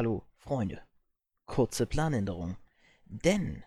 Hallo, 0.00 0.24
Freunde. 0.38 0.80
Kurze 1.44 1.84
Planänderung. 1.84 2.56
Denn 3.04 3.64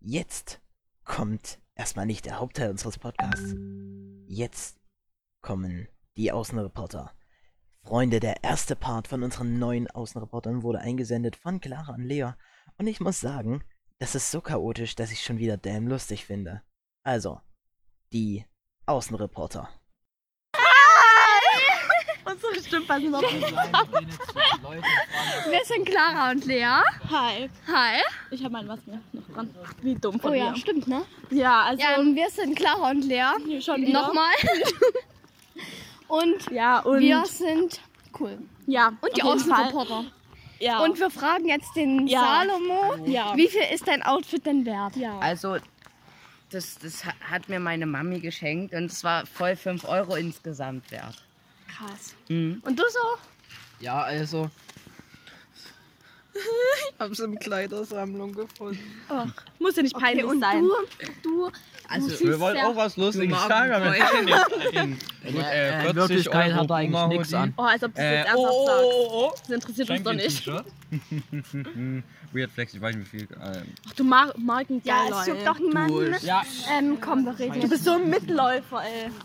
jetzt 0.00 0.60
kommt 1.04 1.60
erstmal 1.76 2.06
nicht 2.06 2.24
der 2.24 2.40
Hauptteil 2.40 2.70
unseres 2.70 2.98
Podcasts. 2.98 3.54
Jetzt 4.26 4.80
kommen 5.40 5.86
die 6.16 6.32
Außenreporter. 6.32 7.14
Freunde, 7.84 8.18
der 8.18 8.42
erste 8.42 8.74
Part 8.74 9.06
von 9.06 9.22
unseren 9.22 9.60
neuen 9.60 9.88
Außenreportern 9.88 10.64
wurde 10.64 10.80
eingesendet 10.80 11.36
von 11.36 11.60
Clara 11.60 11.94
und 11.94 12.02
Lea. 12.02 12.32
Und 12.76 12.88
ich 12.88 12.98
muss 12.98 13.20
sagen, 13.20 13.62
das 14.00 14.16
ist 14.16 14.32
so 14.32 14.40
chaotisch, 14.40 14.96
dass 14.96 15.12
ich 15.12 15.22
schon 15.22 15.38
wieder 15.38 15.56
damn 15.56 15.86
lustig 15.86 16.24
finde. 16.24 16.64
Also, 17.04 17.40
die 18.12 18.44
Außenreporter. 18.86 19.68
Unsere 22.30 22.62
Stimmen 22.66 22.86
passen 22.86 23.10
noch 23.10 23.22
nicht. 23.22 23.50
Wir 25.50 25.64
sind 25.64 25.86
Clara 25.86 26.30
und 26.30 26.44
Lea. 26.44 26.64
Hi. 27.10 27.48
Hi. 27.66 28.00
Ich 28.30 28.40
habe 28.44 28.52
meine 28.52 28.68
Maske 28.68 29.00
noch 29.12 29.34
dran. 29.34 29.54
Wie 29.82 29.94
dumm 29.94 30.20
von 30.20 30.32
Oh 30.32 30.34
ja, 30.34 30.50
mir. 30.50 30.56
stimmt, 30.56 30.86
ne? 30.88 31.02
Ja, 31.30 31.62
also 31.62 31.82
Ja, 31.82 31.98
und 31.98 32.14
wir 32.16 32.28
sind 32.30 32.56
Clara 32.56 32.90
und 32.90 33.04
Lea. 33.04 33.60
schon 33.60 33.82
wieder. 33.86 34.02
Nochmal. 34.02 34.32
und 36.08 36.50
Ja, 36.50 36.80
und 36.80 37.00
wir 37.00 37.24
sind 37.26 37.80
cool. 38.20 38.38
ja, 38.66 38.88
Und 39.00 39.16
die 39.16 39.22
jeden 39.22 39.38
Fall. 39.40 39.64
Außenreporter. 39.64 40.04
Ja. 40.60 40.80
Und 40.80 40.98
wir 40.98 41.10
fragen 41.10 41.46
jetzt 41.48 41.74
den 41.76 42.06
Ja. 42.08 42.20
Salomo, 42.44 42.96
Ja. 43.06 43.36
wie 43.36 43.48
viel 43.48 43.62
ist 43.72 43.86
dein 43.86 44.02
Outfit 44.02 44.44
denn 44.44 44.66
wert? 44.66 44.96
ja. 44.96 45.18
Also, 45.20 45.56
das, 46.50 46.78
das 46.78 47.04
ha- 47.04 47.12
hat 47.30 47.48
mir 47.48 47.60
meine 47.60 47.86
Mami 47.86 48.20
geschenkt 48.20 48.74
und 48.74 48.86
es 48.86 49.04
war 49.04 49.24
voll 49.26 49.54
5 49.54 49.84
Euro 49.84 50.16
insgesamt 50.16 50.90
wert. 50.90 51.22
Krass. 51.68 52.14
Mhm. 52.28 52.62
Und 52.64 52.78
du 52.78 52.82
so? 52.90 52.98
Ja, 53.80 54.02
also. 54.02 54.50
ich 56.34 57.00
hab's 57.00 57.18
im 57.20 57.38
Kleidersammlung 57.38 58.32
gefunden. 58.32 58.78
muss 59.58 59.76
ja 59.76 59.82
nicht 59.82 59.96
peinlich 59.96 60.24
und 60.24 60.40
sein. 60.40 60.62
du, 60.62 60.72
du, 61.22 61.50
Also, 61.88 62.20
Wir 62.20 62.38
wollen 62.38 62.58
auch 62.58 62.76
was 62.76 62.96
Lustiges 62.96 63.38
sagen, 63.46 63.72
aber 63.72 63.92
wir 63.92 64.04
können 64.04 64.28
jetzt 64.28 64.76
einen, 64.76 64.98
gut, 65.32 65.42
äh, 65.42 65.76
in 65.76 65.82
40 65.82 65.96
Wirklichkeit 65.96 66.50
Euro 66.52 66.60
hat 66.60 66.70
er 66.70 66.76
eigentlich 66.76 67.06
nichts 67.08 67.34
an. 67.34 67.54
Oh, 67.56 67.62
als 67.62 67.82
ob 67.82 67.94
du 67.94 68.00
das 68.00 68.04
Äh, 68.04 68.16
jetzt 68.18 68.34
oh, 68.34 68.44
ernsthaft 68.44 68.54
oh, 68.54 68.66
sagst. 68.66 68.84
oh, 68.84 69.08
oh, 69.10 69.32
Das 69.38 69.50
interessiert 69.50 69.90
uns 69.90 70.02
doch 70.02 70.12
nicht. 70.12 70.50
Weird 72.32 72.50
Flex, 72.52 72.74
ich 72.74 72.80
weiß 72.80 72.96
nicht 72.96 73.12
wie 73.12 73.18
viel. 73.20 73.28
Ähm, 73.42 73.62
Ach, 73.88 73.92
du 73.94 74.04
mag 74.04 74.38
Marken 74.38 74.80
ja, 74.84 75.04
es 75.20 75.26
juckt 75.26 75.46
doch 75.46 75.58
niemanden. 75.58 76.14
Ja, 76.22 76.42
Ähm, 76.78 76.98
komm, 77.00 77.24
wir 77.24 77.38
reden 77.38 77.60
Du 77.60 77.68
bist 77.68 77.84
so 77.84 77.92
ein 77.92 78.08
Mitläufer, 78.10 78.82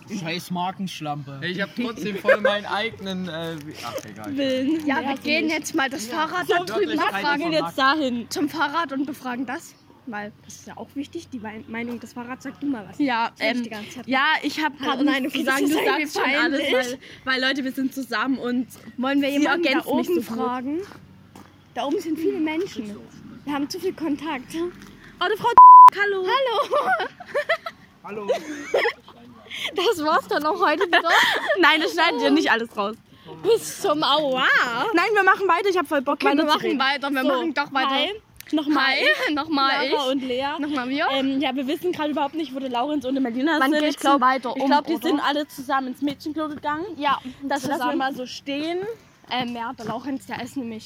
ey. 0.09 0.17
scheiß 0.17 0.51
Markenschlampe. 0.51 1.39
ich 1.43 1.61
hab 1.61 1.75
trotzdem 1.75 2.17
voll 2.17 2.41
meinen 2.41 2.65
eigenen. 2.65 3.27
Äh, 3.27 3.55
ach, 3.85 3.93
egal. 4.09 4.37
Willen. 4.37 4.85
Ja, 4.85 5.01
wir 5.01 5.15
gehen 5.17 5.49
jetzt 5.49 5.75
mal 5.75 5.89
das 5.89 6.07
Fahrrad 6.07 6.49
da 6.49 6.63
drüben 6.63 6.91
Wir 6.99 7.37
gehen 7.37 7.51
jetzt 7.53 7.77
dahin. 7.77 8.29
Zum 8.29 8.49
Fahrrad 8.49 8.91
und 8.91 9.05
befragen 9.05 9.45
das. 9.45 9.75
Weil 10.05 10.33
das 10.43 10.55
ist 10.55 10.67
ja 10.67 10.75
auch 10.75 10.89
wichtig, 10.95 11.29
die 11.29 11.39
Mei- 11.39 11.63
Meinung 11.69 11.97
des 11.97 12.11
Fahrrads. 12.11 12.43
Sag 12.43 12.59
du 12.59 12.67
mal 12.67 12.85
was. 12.89 12.99
Ja, 12.99 13.31
ähm, 13.39 13.63
die 13.63 13.69
ganze 13.69 13.89
Zeit. 13.89 14.07
ja, 14.07 14.25
ich 14.41 14.61
habe 14.61 14.75
gerade 14.75 15.01
nein, 15.05 15.23
nichts 15.23 15.39
okay, 15.39 15.45
das 15.45 15.61
Du 15.61 15.67
sagst 15.69 16.13
schon 16.17 16.23
alles, 16.43 16.59
weil, 16.73 16.99
weil 17.23 17.41
Leute, 17.41 17.63
wir 17.63 17.71
sind 17.71 17.93
zusammen 17.93 18.37
und 18.37 18.67
Wollen 18.97 19.21
wir 19.21 19.29
jemanden 19.29 19.63
da 19.71 19.85
oben 19.85 20.03
so 20.03 20.13
gut. 20.15 20.23
fragen? 20.25 20.79
Da 21.73 21.85
oben 21.85 21.99
sind 21.99 22.17
viele 22.19 22.39
Menschen. 22.39 22.95
Wir 23.45 23.53
haben 23.53 23.69
zu 23.69 23.79
viel 23.79 23.93
Kontakt. 23.93 24.55
Oh, 24.55 24.69
eine 25.23 25.35
Frau 25.37 25.49
Hallo. 26.01 26.25
Hallo. 26.25 27.07
Hallo. 28.03 28.27
Das 29.75 30.03
war's 30.03 30.27
dann 30.27 30.43
auch 30.47 30.59
heute 30.59 30.87
wieder. 30.87 30.99
Nein, 31.59 31.79
das 31.79 31.93
schneidet 31.93 32.21
ihr 32.23 32.31
nicht 32.31 32.49
alles 32.51 32.75
raus. 32.75 32.95
Bis 33.43 33.81
zum 33.81 34.01
Aua. 34.03 34.47
Nein, 34.95 35.05
wir 35.13 35.23
machen 35.23 35.47
weiter. 35.47 35.69
Ich 35.69 35.77
habe 35.77 35.87
voll 35.87 36.01
Bock, 36.01 36.15
Okay, 36.15 36.35
wir 36.35 36.43
machen 36.43 36.79
weiter. 36.79 37.11
Wir 37.11 37.21
So, 37.21 37.27
machen 37.27 37.53
doch 37.53 37.71
weiter. 37.71 37.89
Hi. 37.91 38.09
Nochmal 38.51 38.95
Hi. 38.95 39.33
Nochmal 39.33 39.87
Laura 39.89 40.05
ich. 40.07 40.11
und 40.11 40.23
Lea. 40.23 40.45
Nochmal 40.59 40.89
wir. 40.89 41.07
Ähm, 41.11 41.39
ja, 41.39 41.55
wir 41.55 41.67
wissen 41.67 41.91
gerade 41.91 42.11
überhaupt 42.11 42.33
nicht, 42.33 42.53
wo 42.55 42.59
der 42.59 42.69
Laurenz 42.71 43.05
und 43.05 43.13
der 43.13 43.21
Melina 43.21 43.59
Wann 43.59 43.71
sind. 43.71 43.81
geht's 43.81 43.95
ich 43.95 44.01
glaube, 44.01 44.25
ich 44.35 44.45
um, 44.45 44.65
glaub, 44.67 44.87
die 44.87 44.93
oder? 44.95 45.07
sind 45.07 45.19
alle 45.19 45.47
zusammen 45.47 45.89
ins 45.89 46.01
Mädchenklo 46.01 46.49
gegangen. 46.49 46.85
ja, 46.97 47.19
Das 47.43 47.65
lassen 47.67 47.89
wir 47.89 47.95
mal 47.95 48.15
so 48.15 48.25
stehen. 48.25 48.79
Ähm, 49.29 49.55
ja, 49.55 49.71
der 49.73 49.85
Laurenz, 49.85 50.25
der 50.25 50.41
ist 50.41 50.57
nämlich 50.57 50.85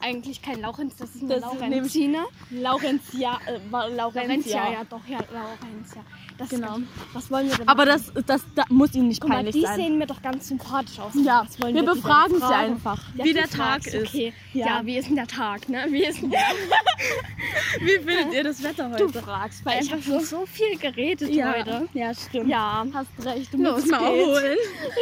eigentlich 0.00 0.42
kein 0.42 0.60
Laurenz, 0.60 0.96
das 0.96 1.14
ist 1.14 1.22
eine 1.22 1.40
Das 1.40 1.52
ist 1.52 1.60
Laurenzine. 1.60 2.24
Laurenzia, 2.50 3.38
äh, 3.46 3.60
war 3.70 3.88
Laurentia, 3.88 4.22
Laurenzia. 4.22 4.72
ja 4.72 4.84
doch, 4.84 5.06
ja, 5.06 5.18
Laurenzia. 5.32 6.02
Das 6.38 6.50
Genau. 6.50 6.78
Was 7.14 7.30
wollen 7.30 7.48
wir 7.48 7.56
denn 7.56 7.68
Aber 7.68 7.86
das, 7.86 8.12
das, 8.26 8.42
das 8.54 8.68
muss 8.68 8.94
ihnen 8.94 9.08
nicht 9.08 9.20
Guck 9.20 9.30
mal, 9.30 9.36
peinlich 9.36 9.54
die 9.54 9.62
sein. 9.62 9.76
sehen 9.76 9.98
mir 9.98 10.06
doch 10.06 10.20
ganz 10.20 10.48
sympathisch 10.48 10.98
aus. 10.98 11.12
ja, 11.14 11.46
wir 11.58 11.66
die 11.68 11.72
denn 11.74 11.84
befragen 11.86 12.38
sie 12.38 12.44
einfach, 12.54 13.02
Ja, 13.14 13.24
wie 13.24 13.32
der 13.32 13.44
Tag 13.48 13.56
fragst, 13.56 13.94
ist. 13.94 14.08
Okay. 14.08 14.32
Ja. 14.52 14.66
Ja. 14.66 14.80
wie 14.86 14.98
ist 14.98 15.08
denn 15.08 15.16
der 15.16 15.26
Tag, 15.26 15.68
ne? 15.68 15.86
Wie 15.88 16.04
ist 16.04 16.20
denn 16.20 16.30
der? 16.30 16.40
Wie 17.80 17.98
findet 17.98 18.34
ihr 18.34 18.44
das 18.44 18.62
Wetter 18.62 18.90
heute? 18.90 19.06
Du 19.06 19.20
fragst, 19.20 19.64
weil 19.64 19.82
ich 19.82 19.90
habe 19.92 20.02
schon 20.02 20.20
so 20.20 20.46
viel 20.46 20.76
geredet 20.78 21.30
ja, 21.30 21.52
heute. 21.54 21.88
ja, 21.94 22.12
stimmt. 22.14 22.48
Ja. 22.48 22.86
Hast 22.92 23.08
recht, 23.24 23.52
du 23.52 23.62
Los 23.62 23.80
musst 23.80 23.90
mal 23.90 24.00
holen. 24.10 24.56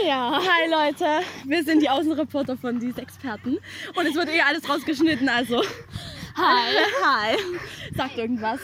Ja. 0.07 0.41
Hi 0.41 0.71
Leute, 0.71 1.07
wir 1.45 1.65
sind 1.65 1.81
die 1.83 1.89
Außenreporter 1.89 2.57
von 2.57 2.79
Dies 2.81 2.97
Experten 2.99 3.59
und 3.95 4.07
es 4.07 4.15
wird 4.15 4.29
eh 4.29 4.41
alles 4.41 4.69
rausgeschnitten, 4.69 5.29
also 5.29 5.63
hi. 6.37 6.75
Hi. 7.05 7.37
Sagt 7.97 8.19
irgendwas. 8.19 8.61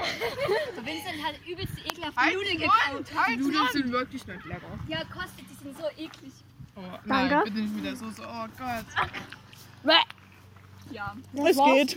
Vincent 0.84 1.24
hat 1.24 1.34
übelst 1.48 1.72
die 1.76 1.88
ekelhafte 1.88 2.34
Nudeln 2.34 2.58
gekauft. 2.58 3.12
Die 3.30 3.36
Nudeln 3.36 3.68
sind 3.72 3.92
wirklich 3.92 4.26
nicht 4.26 4.44
lecker. 4.44 4.78
Ja, 4.88 4.98
kostet, 5.04 5.44
die 5.50 5.54
sind 5.62 5.76
so 5.76 5.84
eklig. 5.96 6.32
Oh, 6.76 6.80
Danke. 7.06 7.34
nein, 7.34 7.44
bitte 7.44 7.58
nicht 7.58 7.74
mit 7.74 7.84
der 7.84 7.96
Soße. 7.96 8.22
Oh 8.22 8.46
Gott. 8.58 8.86
Es 11.44 11.56
geht. 11.56 11.96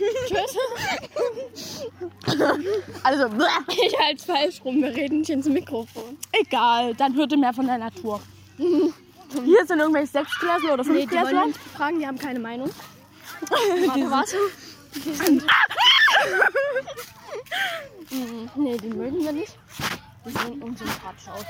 also, 3.02 3.26
Ich 3.68 3.98
halte 3.98 4.24
falsch 4.24 4.64
rum, 4.64 4.82
wir 4.82 4.94
reden 4.94 5.18
nicht 5.20 5.30
ins 5.30 5.46
Mikrofon. 5.46 6.16
egal, 6.32 6.94
dann 6.94 7.14
hört 7.16 7.32
ihr 7.32 7.38
mehr 7.38 7.52
von 7.52 7.66
der 7.66 7.78
Natur. 7.78 8.20
Hier 8.58 9.66
sind 9.66 9.80
irgendwelche 9.80 10.12
Sechsklässler 10.12 10.74
oder 10.74 10.84
Nee, 10.84 11.06
die 11.06 11.10
wollen 11.10 11.26
Fünftklässler. 11.26 11.46
befragen, 11.46 11.98
die 11.98 12.06
haben 12.06 12.18
keine 12.18 12.38
Meinung. 12.38 12.70
Warte, 13.40 14.10
was? 14.10 14.34
Die 14.94 15.12
sind... 15.12 15.44
Mm, 18.10 18.48
nee, 18.62 18.76
die 18.76 18.88
mögen 18.88 19.22
wir 19.24 19.32
nicht. 19.32 19.56
Die 20.26 20.30
sehen 20.30 20.62
unsympathisch 20.62 21.28
aus. 21.28 21.44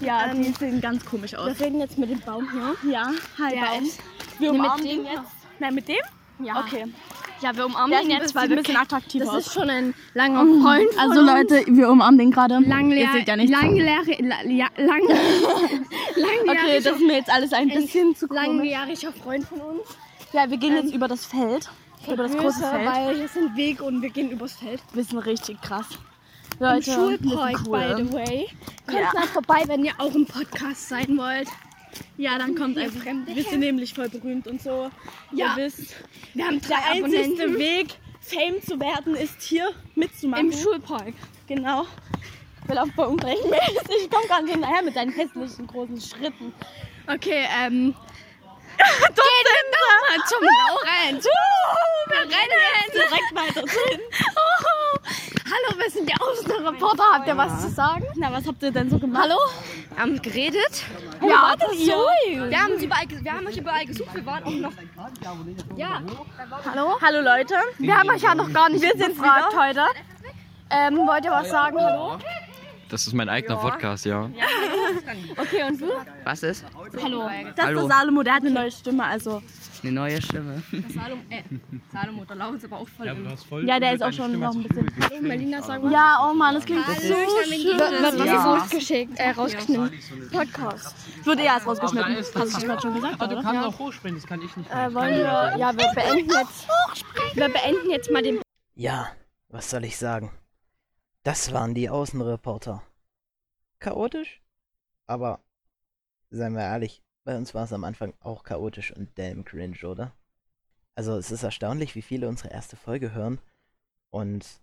Ja, 0.00 0.26
Ähm, 0.26 0.42
die 0.42 0.52
sehen 0.52 0.80
ganz 0.80 1.04
komisch 1.04 1.34
aus. 1.34 1.58
Wir 1.58 1.66
reden 1.66 1.80
jetzt 1.80 1.98
mit 1.98 2.10
dem 2.10 2.20
Baum 2.20 2.48
hier. 2.50 2.92
Ja, 2.92 3.10
hi 3.38 3.54
Der 3.54 3.60
Baum. 3.66 3.84
ist- 3.84 4.00
Wir 4.38 4.50
Nee, 4.52 4.58
mit 4.58 4.66
umarmen 4.66 4.86
dem 4.86 4.96
den 5.04 5.12
jetzt. 5.12 5.30
Nein, 5.60 5.74
mit 5.74 5.88
dem? 5.88 5.96
Ja. 6.40 6.60
Okay. 6.60 6.86
Ja, 7.40 7.54
wir 7.56 7.66
umarmen 7.66 7.90
Der 7.90 8.00
ihn 8.00 8.06
ist 8.06 8.14
ein 8.14 8.20
jetzt, 8.20 8.22
bisschen, 8.32 8.40
weil 8.40 8.48
wir 8.50 8.56
ein 8.56 8.62
bisschen 8.62 8.76
attraktiv 8.76 9.20
Das 9.22 9.28
aus. 9.30 9.46
ist 9.46 9.52
schon 9.52 9.70
ein 9.70 9.94
langer 10.14 10.40
Freund 10.62 10.90
von 10.92 10.98
Also 10.98 11.20
uns. 11.20 11.30
Leute, 11.30 11.64
wir 11.76 11.88
umarmen 11.90 12.18
den 12.18 12.30
gerade. 12.30 12.54
Ihr 12.60 13.12
seht 13.12 13.28
ja 13.28 13.36
nichts. 13.36 13.52
langjährig, 13.60 14.18
la, 14.20 14.42
ja, 14.44 14.66
lang, 14.76 15.00
Okay, 16.48 16.80
das 16.82 16.94
ist 16.96 17.00
mir 17.02 17.14
jetzt 17.14 17.30
alles 17.30 17.52
ein 17.52 17.68
bisschen 17.68 18.16
zu 18.16 18.26
komisch. 18.28 18.42
langjähriger 18.44 19.12
Freund 19.12 19.44
von 19.46 19.60
uns. 19.60 19.82
Ja, 20.32 20.50
wir 20.50 20.56
gehen 20.56 20.74
jetzt 20.74 20.92
über 20.94 21.06
das 21.06 21.24
Feld. 21.26 21.68
Über 22.06 22.16
das 22.22 22.36
große 22.36 22.60
Feld. 22.60 22.86
Weil 22.86 23.16
hier 23.16 23.28
sind 23.28 23.56
Weg 23.56 23.80
und 23.82 24.02
wir 24.02 24.10
gehen 24.10 24.30
übers 24.30 24.54
Feld. 24.54 24.80
Wir 24.92 25.04
sind 25.04 25.18
richtig 25.18 25.60
krass. 25.62 25.86
Im 26.60 26.66
Leute, 26.66 26.92
Schulpark, 26.92 27.52
wir 27.52 27.56
sind 27.56 27.68
cool. 27.68 27.78
by 27.78 28.02
the 28.02 28.12
way. 28.12 28.48
Kommt 28.86 28.98
Ja. 29.00 29.12
mal 29.12 29.26
vorbei, 29.28 29.62
wenn 29.66 29.84
ihr 29.84 29.92
auch 29.98 30.14
im 30.14 30.26
Podcast 30.26 30.88
sein 30.88 31.16
wollt. 31.16 31.48
Ja, 32.16 32.38
dann 32.38 32.54
kommt 32.54 32.76
einfach. 32.78 33.02
Fremde 33.02 33.34
Wir 33.34 33.42
sind 33.44 33.60
nämlich 33.60 33.94
voll 33.94 34.08
berühmt 34.08 34.46
und 34.46 34.60
so. 34.62 34.90
Ja. 35.32 35.56
Ihr 35.56 35.64
wisst, 35.64 35.94
Wir 36.34 36.46
haben 36.46 36.60
drei 36.60 36.76
der 36.94 37.04
Abonnenten 37.04 37.58
Weg, 37.58 37.94
Fame 38.20 38.62
zu 38.62 38.78
werden, 38.80 39.14
ist 39.14 39.42
hier 39.42 39.70
mitzumachen. 39.94 40.50
im 40.50 40.56
Schulpark. 40.58 41.12
Genau. 41.46 41.86
Wir 42.66 42.74
laufen 42.76 42.92
bei 42.96 43.04
unrechtmäßig. 43.06 43.78
Ich 44.04 44.10
komme 44.10 44.26
gar 44.28 44.42
nicht 44.42 44.52
hinterher 44.54 44.82
mit 44.82 44.96
deinen 44.96 45.12
hässlichen 45.12 45.66
großen 45.66 46.00
Schritten. 46.00 46.52
Okay, 47.06 47.46
ähm. 47.62 47.94
Gehen 48.76 49.63
nochmal 49.94 50.26
zum 50.26 50.42
Laurenz. 50.42 51.26
Uh, 51.26 52.10
wir 52.10 52.20
rennen. 52.20 52.90
Direkt 52.92 53.34
weiter 53.34 53.60
hin. 53.60 54.00
Hallo, 55.46 55.78
wir 55.78 55.90
sind 55.90 56.08
die 56.08 56.14
Außenreporter. 56.14 57.04
Habt 57.12 57.28
ihr 57.28 57.36
was 57.36 57.62
zu 57.62 57.68
sagen? 57.68 58.04
Na, 58.16 58.32
was 58.32 58.46
habt 58.46 58.62
ihr 58.62 58.72
denn 58.72 58.90
so 58.90 58.98
gemacht? 58.98 59.24
Hallo? 59.24 59.38
Wir 59.90 60.02
haben 60.02 60.22
geredet. 60.22 60.84
Ja, 61.22 61.54
das 61.58 61.72
ihr? 61.74 61.94
Wir 61.94 62.62
haben, 62.62 62.74
überall, 62.74 63.04
wir 63.08 63.32
haben 63.32 63.46
euch 63.46 63.56
überall 63.56 63.86
gesucht. 63.86 64.14
Wir 64.14 64.26
waren 64.26 64.44
auch 64.44 64.50
noch. 64.50 64.72
Ja, 65.76 66.02
Hallo? 66.64 66.98
Hallo 67.00 67.20
Leute. 67.20 67.54
Wir 67.78 67.96
haben 67.96 68.10
euch 68.10 68.22
ja 68.22 68.34
noch 68.34 68.52
gar 68.52 68.68
nicht 68.68 68.82
Wir 68.82 68.92
sind 68.96 69.16
gefragt 69.16 69.54
heute. 69.56 69.84
Ähm, 70.70 71.06
wollt 71.06 71.24
ihr 71.24 71.30
was 71.30 71.50
sagen? 71.50 71.78
Hallo? 71.78 72.18
Das 72.94 73.08
ist 73.08 73.12
mein 73.12 73.28
eigener 73.28 73.56
Podcast, 73.56 74.04
ja. 74.04 74.30
Okay, 75.36 75.64
und 75.68 75.80
du? 75.80 75.86
Was 76.22 76.44
ist? 76.44 76.64
Hallo. 77.02 77.24
Das 77.56 77.66
Hallo. 77.66 77.80
ist 77.80 77.88
der 77.88 77.88
Salomo, 77.88 78.22
der 78.22 78.34
hat 78.34 78.42
eine 78.42 78.52
neue 78.52 78.70
Stimme, 78.70 79.02
also. 79.04 79.42
Eine 79.82 79.90
neue 79.90 80.22
Stimme. 80.22 80.62
Salom, 80.94 81.18
äh, 81.28 81.42
Salomo, 81.92 82.24
der 82.24 82.36
Lauf 82.36 82.54
ist 82.54 82.64
aber 82.66 82.76
auch 82.76 82.86
voll 82.88 83.08
im... 83.08 83.66
Ja, 83.66 83.80
der 83.80 83.94
ist 83.94 84.00
auch 84.04 84.12
schon 84.12 84.38
noch 84.38 84.54
ein 84.54 84.62
bisschen. 84.62 85.26
Melina, 85.26 85.60
sag 85.60 85.82
mal. 85.82 85.90
Ja, 85.90 86.20
oh 86.24 86.34
Mann, 86.34 86.54
das 86.54 86.64
klingt 86.66 86.86
so 86.86 86.92
ich 86.92 87.10
hab 87.10 87.46
ihn 87.48 87.62
schön. 87.62 87.80
Was 87.80 88.14
Ja. 88.16 88.36
ist 88.36 88.44
rausgeschickt, 88.62 89.18
äh, 89.18 89.30
rausgeschnitten? 89.30 89.90
Podcast. 90.30 90.94
Wird 91.24 91.40
eh 91.40 91.44
erst 91.46 91.66
rausgeschnitten. 91.66 92.16
Hast 92.16 92.62
du 92.62 92.66
gerade 92.66 92.80
schon 92.80 92.94
gesagt, 92.94 93.16
Ah, 93.18 93.26
du 93.26 93.42
kannst 93.42 93.64
auch 93.66 93.78
hochspringen, 93.80 94.20
das 94.20 94.28
kann 94.28 94.40
ich 94.40 94.56
nicht. 94.56 94.70
Äh, 94.70 94.94
wollen 94.94 95.16
wir, 95.16 95.54
ja, 95.58 95.76
wir 95.76 95.88
beenden 95.96 96.30
jetzt, 96.30 96.68
wir 97.34 97.48
beenden 97.48 97.90
jetzt 97.90 98.08
mal 98.12 98.22
den 98.22 98.38
Ja, 98.76 99.08
was 99.48 99.68
soll 99.68 99.82
ich 99.82 99.98
sagen? 99.98 100.30
Das 101.24 101.54
waren 101.54 101.72
die 101.72 101.88
Außenreporter. 101.88 102.82
Chaotisch? 103.78 104.42
Aber, 105.06 105.42
seien 106.28 106.52
wir 106.52 106.60
ehrlich, 106.60 107.02
bei 107.24 107.34
uns 107.34 107.54
war 107.54 107.64
es 107.64 107.72
am 107.72 107.84
Anfang 107.84 108.12
auch 108.20 108.42
chaotisch 108.42 108.92
und 108.92 109.18
damn 109.18 109.42
cringe, 109.42 109.88
oder? 109.88 110.12
Also 110.94 111.16
es 111.16 111.30
ist 111.30 111.42
erstaunlich, 111.42 111.94
wie 111.94 112.02
viele 112.02 112.28
unsere 112.28 112.50
erste 112.50 112.76
Folge 112.76 113.14
hören. 113.14 113.40
Und 114.10 114.60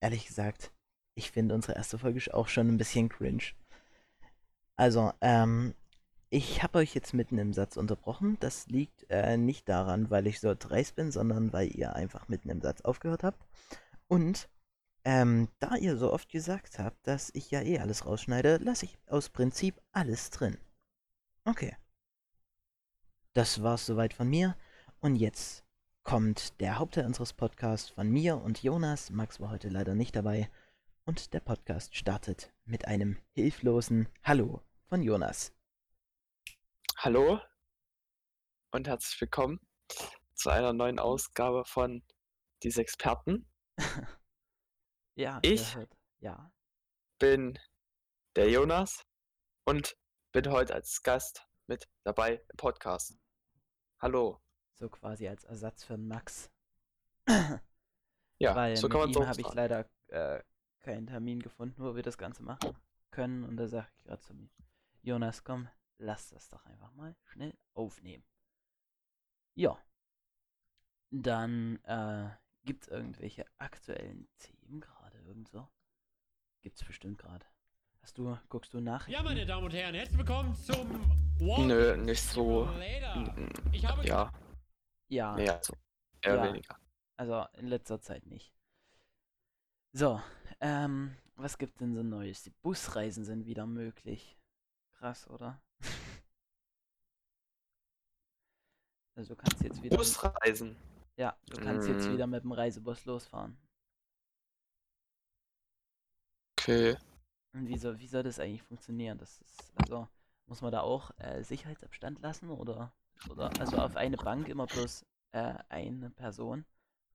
ehrlich 0.00 0.28
gesagt, 0.28 0.70
ich 1.16 1.32
finde 1.32 1.56
unsere 1.56 1.74
erste 1.74 1.98
Folge 1.98 2.32
auch 2.32 2.46
schon 2.46 2.68
ein 2.68 2.78
bisschen 2.78 3.08
cringe. 3.08 3.42
Also, 4.76 5.12
ähm, 5.20 5.74
ich 6.30 6.62
habe 6.62 6.78
euch 6.78 6.94
jetzt 6.94 7.14
mitten 7.14 7.38
im 7.38 7.52
Satz 7.52 7.76
unterbrochen. 7.76 8.36
Das 8.38 8.68
liegt 8.68 9.10
äh, 9.10 9.36
nicht 9.36 9.68
daran, 9.68 10.08
weil 10.08 10.28
ich 10.28 10.38
so 10.38 10.54
dreist 10.56 10.94
bin, 10.94 11.10
sondern 11.10 11.52
weil 11.52 11.76
ihr 11.76 11.96
einfach 11.96 12.28
mitten 12.28 12.48
im 12.48 12.60
Satz 12.60 12.82
aufgehört 12.82 13.24
habt. 13.24 13.44
Und 14.06 14.48
ähm, 15.06 15.48
da 15.60 15.76
ihr 15.76 15.96
so 15.96 16.12
oft 16.12 16.28
gesagt 16.30 16.80
habt, 16.80 17.06
dass 17.06 17.30
ich 17.32 17.52
ja 17.52 17.62
eh 17.62 17.78
alles 17.78 18.06
rausschneide, 18.06 18.56
lasse 18.56 18.86
ich 18.86 18.98
aus 19.06 19.28
Prinzip 19.28 19.80
alles 19.92 20.30
drin. 20.30 20.58
Okay. 21.44 21.76
Das 23.32 23.62
war's 23.62 23.86
soweit 23.86 24.12
von 24.12 24.28
mir. 24.28 24.56
Und 24.98 25.14
jetzt 25.14 25.64
kommt 26.02 26.60
der 26.60 26.80
Hauptteil 26.80 27.06
unseres 27.06 27.32
Podcasts 27.32 27.88
von 27.88 28.10
mir 28.10 28.38
und 28.38 28.64
Jonas. 28.64 29.10
Max 29.10 29.38
war 29.38 29.50
heute 29.50 29.68
leider 29.68 29.94
nicht 29.94 30.16
dabei. 30.16 30.50
Und 31.04 31.32
der 31.34 31.40
Podcast 31.40 31.94
startet 31.94 32.52
mit 32.64 32.88
einem 32.88 33.16
hilflosen 33.30 34.08
Hallo 34.24 34.60
von 34.88 35.02
Jonas. 35.02 35.52
Hallo 36.96 37.38
und 38.72 38.88
herzlich 38.88 39.20
willkommen 39.20 39.60
zu 40.34 40.50
einer 40.50 40.72
neuen 40.72 40.98
Ausgabe 40.98 41.64
von 41.64 42.02
Diese 42.64 42.80
Experten. 42.80 43.48
Ja, 45.16 45.40
Ich? 45.42 45.74
hört- 45.74 45.96
Ja. 46.18 46.52
Bin 47.18 47.58
der 48.36 48.50
Jonas 48.50 49.02
und 49.64 49.96
bin 50.32 50.50
heute 50.50 50.74
als 50.74 51.02
Gast 51.02 51.46
mit 51.66 51.88
dabei 52.02 52.44
im 52.50 52.56
Podcast. 52.56 53.18
Hallo. 53.98 54.42
So 54.74 54.90
quasi 54.90 55.26
als 55.28 55.44
Ersatz 55.44 55.84
für 55.84 55.96
Max. 55.96 56.50
Ja, 58.38 58.54
Weil 58.54 58.76
so 58.76 58.88
mit 58.88 58.92
kann 58.92 59.00
man 59.00 59.10
ihm 59.10 59.26
habe 59.26 59.40
ich 59.40 59.46
sagen. 59.46 59.56
leider 59.56 59.90
äh, 60.08 60.42
keinen 60.80 61.06
Termin 61.06 61.40
gefunden, 61.40 61.82
wo 61.82 61.94
wir 61.96 62.02
das 62.02 62.18
Ganze 62.18 62.42
machen 62.42 62.76
können. 63.10 63.44
Und 63.44 63.56
da 63.56 63.66
sage 63.66 63.88
ich 63.96 64.04
gerade 64.04 64.20
zu 64.20 64.34
mir, 64.34 64.50
Jonas, 65.00 65.42
komm, 65.42 65.70
lass 65.96 66.28
das 66.28 66.50
doch 66.50 66.62
einfach 66.66 66.92
mal 66.92 67.16
schnell 67.24 67.56
aufnehmen. 67.72 68.24
Ja. 69.54 69.82
Dann 71.10 71.82
äh, 71.84 72.30
gibt 72.66 72.82
es 72.82 72.88
irgendwelche 72.88 73.46
aktuellen 73.58 74.28
Themen 74.38 74.80
gerade 74.80 75.16
irgendwo? 75.20 75.68
Gibt's 76.62 76.82
bestimmt 76.84 77.16
gerade. 77.18 77.46
Hast 78.02 78.18
du, 78.18 78.36
guckst 78.48 78.74
du 78.74 78.80
nach? 78.80 79.06
Ja, 79.06 79.22
meine 79.22 79.46
Damen 79.46 79.64
und 79.66 79.72
Herren, 79.72 79.94
herzlich 79.94 80.18
willkommen 80.18 80.52
zum 80.56 80.90
Walk 81.38 81.64
Nö, 81.64 81.96
nicht 81.96 82.22
so. 82.22 82.68
Ich 83.72 83.86
habe 83.86 84.04
Ja, 84.04 84.32
Ja, 85.08 85.36
nee, 85.36 85.48
also 85.48 85.74
eher 86.22 86.34
Ja. 86.34 86.42
weniger. 86.42 86.76
also 87.16 87.46
in 87.54 87.68
letzter 87.68 88.00
Zeit 88.00 88.26
nicht. 88.26 88.52
So, 89.92 90.20
ähm, 90.60 91.16
was 91.36 91.58
gibt 91.58 91.80
denn 91.80 91.94
so 91.94 92.02
Neues? 92.02 92.42
Die 92.42 92.50
Busreisen 92.50 93.24
sind 93.24 93.46
wieder 93.46 93.66
möglich. 93.66 94.36
Krass, 94.90 95.28
oder? 95.30 95.62
also 99.14 99.34
du 99.34 99.40
kannst 99.40 99.62
jetzt 99.62 99.80
wieder. 99.84 99.96
Busreisen. 99.96 100.76
Ja, 101.16 101.36
du 101.50 101.58
kannst 101.58 101.86
jetzt 101.88 102.08
Mm. 102.08 102.12
wieder 102.12 102.26
mit 102.26 102.42
dem 102.44 102.52
Reisebus 102.52 103.04
losfahren. 103.04 103.58
Okay. 106.58 106.96
Und 107.52 107.66
wie 107.68 107.76
soll, 107.78 107.98
wie 107.98 108.06
soll 108.06 108.22
das 108.22 108.38
eigentlich 108.38 108.62
funktionieren? 108.62 109.18
Das 109.18 109.40
ist, 109.40 109.72
also, 109.76 110.08
muss 110.46 110.62
man 110.62 110.70
da 110.72 110.80
auch 110.82 111.10
äh, 111.18 111.42
Sicherheitsabstand 111.42 112.20
lassen 112.20 112.50
oder, 112.50 112.92
oder 113.28 113.58
also 113.58 113.78
auf 113.78 113.96
eine 113.96 114.16
Bank 114.18 114.48
immer 114.48 114.66
bloß 114.66 115.04
äh, 115.32 115.54
eine 115.68 116.10
Person? 116.10 116.64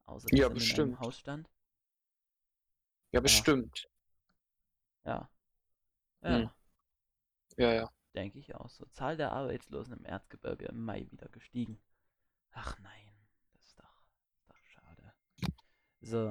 Außer 0.06 0.30
Ja, 0.32 0.50
bestimmt. 0.50 1.00
Haus 1.00 1.18
stand? 1.20 1.50
Ja, 3.12 3.22
bestimmt. 3.22 3.88
Ja. 5.06 5.30
Ja, 6.24 6.42
Hm. 6.42 6.50
Ja, 7.58 7.72
ja. 7.74 7.92
denke 8.16 8.40
ich 8.40 8.56
auch 8.56 8.70
so. 8.70 8.86
Zahl 8.94 9.18
der 9.18 9.34
Arbeitslosen 9.34 9.94
im 9.98 10.06
Erzgebirge 10.06 10.66
im 10.66 10.84
Mai 10.86 11.08
wieder 11.12 11.28
gestiegen. 11.30 11.78
Ach 12.54 12.80
nein, 12.80 13.14
das 13.54 13.64
ist 13.68 13.80
doch, 13.80 14.06
ist 14.36 14.50
doch 14.50 14.66
schade. 14.68 15.14
So, 16.12 16.30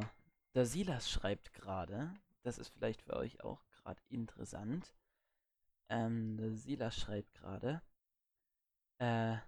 der 0.54 0.66
Silas 0.66 1.10
schreibt 1.10 1.54
gerade, 1.54 2.12
das 2.42 2.58
ist 2.58 2.68
vielleicht 2.68 3.00
für 3.00 3.16
euch 3.16 3.42
auch 3.42 3.64
gerade 3.70 4.02
interessant. 4.10 4.94
Ähm, 5.88 6.36
der 6.36 6.52
Silas 6.52 6.96
schreibt 6.96 7.32
gerade, 7.32 7.80
äh, 8.98 9.38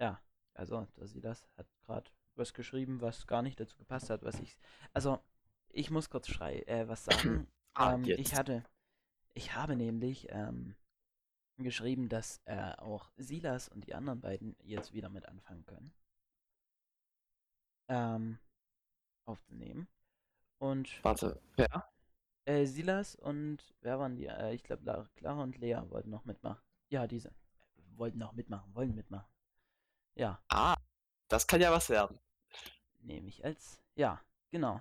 ja, 0.00 0.20
also 0.54 0.88
der 0.96 1.06
Silas 1.06 1.46
hat 1.56 1.68
gerade 1.86 2.10
was 2.34 2.54
geschrieben, 2.54 3.00
was 3.00 3.28
gar 3.28 3.42
nicht 3.42 3.60
dazu 3.60 3.78
gepasst 3.78 4.10
hat, 4.10 4.24
was 4.24 4.40
ich, 4.40 4.58
also 4.92 5.22
ich 5.68 5.92
muss 5.92 6.10
kurz 6.10 6.26
schrei, 6.26 6.62
äh, 6.62 6.88
was 6.88 7.04
sagen. 7.04 7.46
Ah, 7.74 7.94
ähm, 7.94 8.04
ich 8.04 8.34
hatte, 8.34 8.64
ich 9.32 9.54
habe 9.54 9.76
nämlich 9.76 10.26
ähm, 10.28 10.76
geschrieben, 11.56 12.10
dass 12.10 12.42
äh, 12.44 12.74
auch 12.76 13.10
Silas 13.16 13.68
und 13.68 13.86
die 13.86 13.94
anderen 13.94 14.20
beiden 14.20 14.56
jetzt 14.60 14.92
wieder 14.92 15.08
mit 15.08 15.24
anfangen 15.24 15.64
können. 15.64 15.94
Ähm, 17.92 18.38
aufzunehmen. 19.26 19.86
Und 20.58 20.88
Warte, 21.02 21.42
wer? 21.56 21.90
äh, 22.46 22.64
Silas 22.64 23.14
und 23.16 23.74
wer 23.82 23.98
waren 23.98 24.16
die? 24.16 24.26
Äh, 24.26 24.54
ich 24.54 24.62
glaube, 24.62 24.82
Lara- 24.84 25.08
Clara 25.16 25.42
und 25.42 25.58
Lea 25.58 25.78
wollten 25.90 26.08
noch 26.08 26.24
mitmachen. 26.24 26.62
Ja, 26.88 27.06
diese. 27.06 27.28
Äh, 27.28 27.98
wollten 27.98 28.18
noch 28.18 28.32
mitmachen, 28.32 28.74
wollen 28.74 28.94
mitmachen. 28.94 29.30
Ja, 30.14 30.42
Ah, 30.48 30.76
das 31.28 31.46
kann 31.46 31.60
ja 31.60 31.70
was 31.70 31.90
werden. 31.90 32.18
nehme 33.00 33.28
ich 33.28 33.44
als. 33.44 33.78
Ja, 33.94 34.20
genau. 34.50 34.80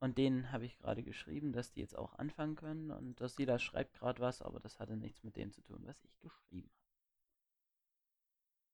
Und 0.00 0.18
denen 0.18 0.50
habe 0.50 0.64
ich 0.64 0.78
gerade 0.78 1.02
geschrieben, 1.04 1.52
dass 1.52 1.70
die 1.72 1.80
jetzt 1.80 1.96
auch 1.96 2.14
anfangen 2.14 2.56
können 2.56 2.90
und 2.90 3.20
dass 3.20 3.36
Silas 3.36 3.62
schreibt 3.62 3.94
gerade 3.94 4.20
was, 4.20 4.42
aber 4.42 4.58
das 4.60 4.80
hatte 4.80 4.96
nichts 4.96 5.22
mit 5.22 5.36
dem 5.36 5.52
zu 5.52 5.62
tun, 5.62 5.86
was 5.86 6.02
ich 6.02 6.18
geschrieben 6.20 6.70
habe. 6.72 6.82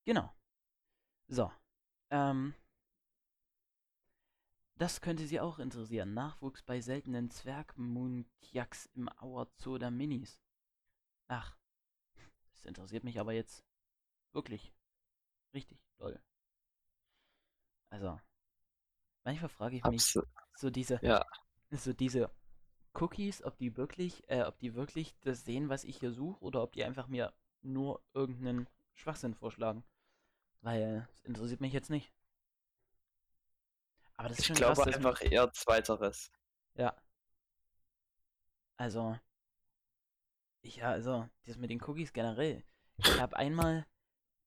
Genau. 0.07 0.35
So. 1.29 1.53
Ähm. 2.11 2.55
Das 4.77 5.01
könnte 5.01 5.27
Sie 5.27 5.41
auch 5.41 5.59
interessieren. 5.59 6.15
Nachwuchs 6.15 6.63
bei 6.63 6.81
seltenen 6.81 7.31
Zwergmuntiaks 7.31 8.87
im 8.95 9.09
Auer 9.21 9.49
Zoo 9.57 9.79
der 9.79 9.91
Minis. 9.91 10.41
Ach. 11.29 11.57
Das 12.51 12.65
interessiert 12.65 13.05
mich 13.05 13.21
aber 13.21 13.33
jetzt 13.33 13.65
wirklich 14.33 14.73
richtig 15.53 15.79
doll. 15.99 16.21
Also. 17.91 18.21
Manchmal 19.25 19.49
frage 19.49 19.77
ich 19.77 19.85
mich, 19.85 20.19
so 20.55 20.71
diese, 20.71 20.99
ja. 21.03 21.25
so 21.71 21.93
diese 21.93 22.31
Cookies, 22.95 23.43
ob 23.43 23.57
die 23.59 23.77
wirklich, 23.77 24.29
äh, 24.29 24.43
ob 24.43 24.59
die 24.59 24.75
wirklich 24.75 25.19
das 25.21 25.45
sehen, 25.45 25.69
was 25.69 25.85
ich 25.85 25.99
hier 25.99 26.13
suche, 26.13 26.41
oder 26.43 26.63
ob 26.63 26.73
die 26.73 26.85
einfach 26.85 27.09
mir 27.09 27.33
nur 27.63 28.03
irgendeinen 28.13 28.69
Schwachsinn 28.95 29.35
vorschlagen. 29.35 29.85
Weil 30.61 31.09
es 31.15 31.23
interessiert 31.23 31.61
mich 31.61 31.73
jetzt 31.73 31.91
nicht. 31.91 32.13
Aber 34.17 34.29
das 34.29 34.39
ist 34.39 34.45
Ich 34.45 34.47
schon 34.49 34.57
glaube 34.57 34.83
krass, 34.83 34.95
einfach 34.95 35.23
eher 35.23 35.53
Zweiteres. 35.53 36.31
Ja. 36.75 36.97
Also. 38.77 39.19
Ja, 40.63 40.91
also, 40.91 41.29
das 41.45 41.57
mit 41.57 41.71
den 41.71 41.83
Cookies 41.83 42.13
generell. 42.13 42.65
Ich 42.97 43.21
habe 43.21 43.37
einmal, 43.37 43.87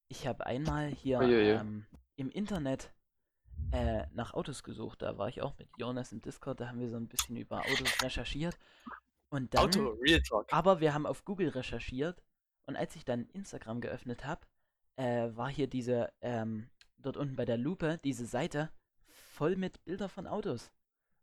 ich 0.08 0.26
habe 0.26 0.46
einmal 0.46 0.88
hier 0.90 1.22
ähm, 1.22 1.86
im 2.16 2.32
Internet 2.32 2.92
äh, 3.72 4.06
nach 4.14 4.34
Autos 4.34 4.64
gesucht. 4.64 5.02
Da 5.02 5.18
war 5.18 5.28
ich 5.28 5.42
auch 5.42 5.58
mit 5.58 5.70
Jonas 5.78 6.12
im 6.12 6.22
Discord, 6.22 6.60
da 6.60 6.70
haben 6.70 6.80
wir 6.80 6.90
so 6.90 6.98
ein 6.98 7.08
bisschen 7.08 7.36
über 7.36 7.60
Autos 7.60 8.02
recherchiert. 8.02 8.58
Und 9.30 9.54
dann, 9.54 9.66
Auto, 9.66 9.90
Real 10.02 10.22
Talk. 10.22 10.52
aber 10.54 10.80
wir 10.80 10.94
haben 10.94 11.06
auf 11.06 11.26
Google 11.26 11.50
recherchiert 11.50 12.24
und 12.66 12.76
als 12.78 12.96
ich 12.96 13.04
dann 13.04 13.28
Instagram 13.34 13.82
geöffnet 13.82 14.26
habe, 14.26 14.46
äh, 14.96 15.30
war 15.36 15.50
hier 15.50 15.68
diese, 15.68 16.14
ähm, 16.22 16.70
dort 16.98 17.18
unten 17.18 17.36
bei 17.36 17.46
der 17.46 17.58
Lupe, 17.58 18.00
diese 18.04 18.26
Seite 18.26 18.72
voll 19.38 19.56
mit 19.56 19.84
Bilder 19.86 20.10
von 20.10 20.26
Autos. 20.28 20.72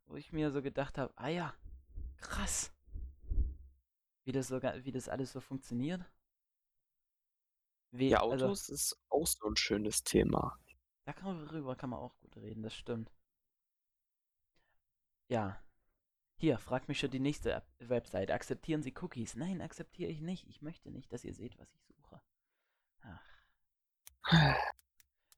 Wo 0.06 0.16
ich 0.16 0.32
mir 0.32 0.50
so 0.50 0.62
gedacht 0.62 0.98
habe, 0.98 1.12
ah 1.16 1.28
ja, 1.28 1.54
Krass. 2.20 2.72
Wie 4.24 4.32
das, 4.32 4.48
so, 4.48 4.58
ga- 4.60 4.82
wie 4.84 4.92
das 4.92 5.08
alles 5.08 5.32
so 5.32 5.40
funktioniert. 5.40 6.02
Wie, 7.90 8.08
Ja, 8.08 8.22
also, 8.22 8.46
Autos 8.46 8.68
ist 8.70 8.96
auch 9.10 9.26
so 9.26 9.46
ein 9.48 9.56
schönes 9.56 10.02
Thema. 10.02 10.58
darüber 11.04 11.76
kann 11.76 11.90
man 11.90 12.00
auch 12.00 12.16
gut 12.20 12.36
reden, 12.36 12.62
das 12.62 12.74
stimmt. 12.74 13.10
Ja. 15.28 15.60
Hier, 16.36 16.58
fragt 16.58 16.88
mich 16.88 16.98
schon 16.98 17.10
die 17.10 17.20
nächste 17.20 17.62
Website. 17.78 18.30
Akzeptieren 18.30 18.82
Sie 18.82 18.94
Cookies? 19.00 19.36
Nein, 19.36 19.60
akzeptiere 19.60 20.10
ich 20.10 20.20
nicht. 20.20 20.46
Ich 20.48 20.62
möchte 20.62 20.90
nicht, 20.90 21.12
dass 21.12 21.24
ihr 21.24 21.34
seht, 21.34 21.58
was 21.58 21.72
ich 21.72 21.84
suche. 21.84 22.20
Ach. 23.02 23.22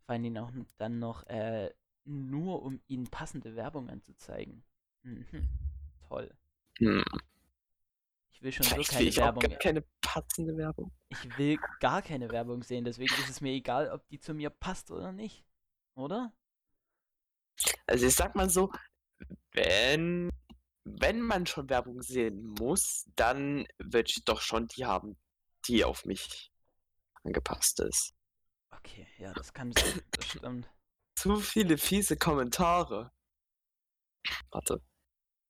Fallen 0.07 0.25
Ihnen 0.25 0.39
auch 0.39 0.51
dann 0.79 0.99
noch, 0.99 1.25
äh, 1.27 1.75
nur 2.07 2.63
um 2.63 2.81
Ihnen 2.87 3.07
passende 3.09 3.57
Werbung 3.57 3.89
anzuzeigen. 3.91 4.63
Mhm. 5.03 5.49
Toll. 6.09 6.33
Hm. 6.79 7.05
Ich 8.33 8.43
will 8.43 8.53
schon 8.53 8.65
so 8.65 8.75
Vielleicht 8.75 8.99
will 8.99 9.11
keine 9.13 9.17
Werbung. 9.17 9.43
gar 9.43 9.59
keine 9.59 9.85
passende 10.01 10.57
Werbung. 10.57 10.93
Ich 11.09 11.39
will 11.39 11.59
gar 11.81 12.03
keine 12.03 12.31
Werbung 12.31 12.63
sehen, 12.63 12.85
deswegen 12.85 13.15
ist 13.15 13.31
es 13.31 13.41
mir 13.41 13.53
egal, 13.53 13.91
ob 13.91 14.07
die 14.09 14.19
zu 14.21 14.35
mir 14.35 14.51
passt 14.51 14.91
oder 14.91 15.13
nicht. 15.13 15.45
Oder? 15.95 16.33
Also 17.87 18.07
ich 18.07 18.15
sag 18.15 18.35
mal 18.35 18.51
so, 18.51 18.71
wenn, 19.53 20.31
wenn 20.85 21.23
man 21.23 21.47
schon 21.47 21.71
Werbung 21.71 22.03
sehen 22.03 22.55
muss, 22.59 23.07
dann 23.17 23.67
will 23.79 24.05
ich 24.07 24.23
doch 24.25 24.43
schon 24.43 24.67
die 24.69 24.85
haben, 24.85 25.17
die 25.67 25.85
auf 25.85 26.05
mich 26.05 26.53
angepasst 27.25 27.81
ist. 27.81 28.15
Okay, 28.71 29.07
ja, 29.19 29.33
das 29.33 29.53
kann 29.55 29.73
sein. 29.73 30.03
Das 30.11 30.27
stimmt. 30.27 30.69
Zu 31.17 31.37
viele 31.41 31.79
fiese 31.79 32.17
Kommentare. 32.17 33.11
Warte. 34.51 34.83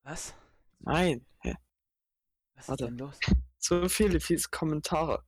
Was? 0.04 0.34
Nein. 0.78 1.26
Hä? 1.40 1.54
Was 2.54 2.64
ist 2.64 2.68
Warte. 2.68 2.84
denn 2.86 2.98
los? 2.98 3.18
Zu 3.58 3.88
viele 3.88 4.20
fiese 4.20 4.48
Kommentare. 4.50 5.24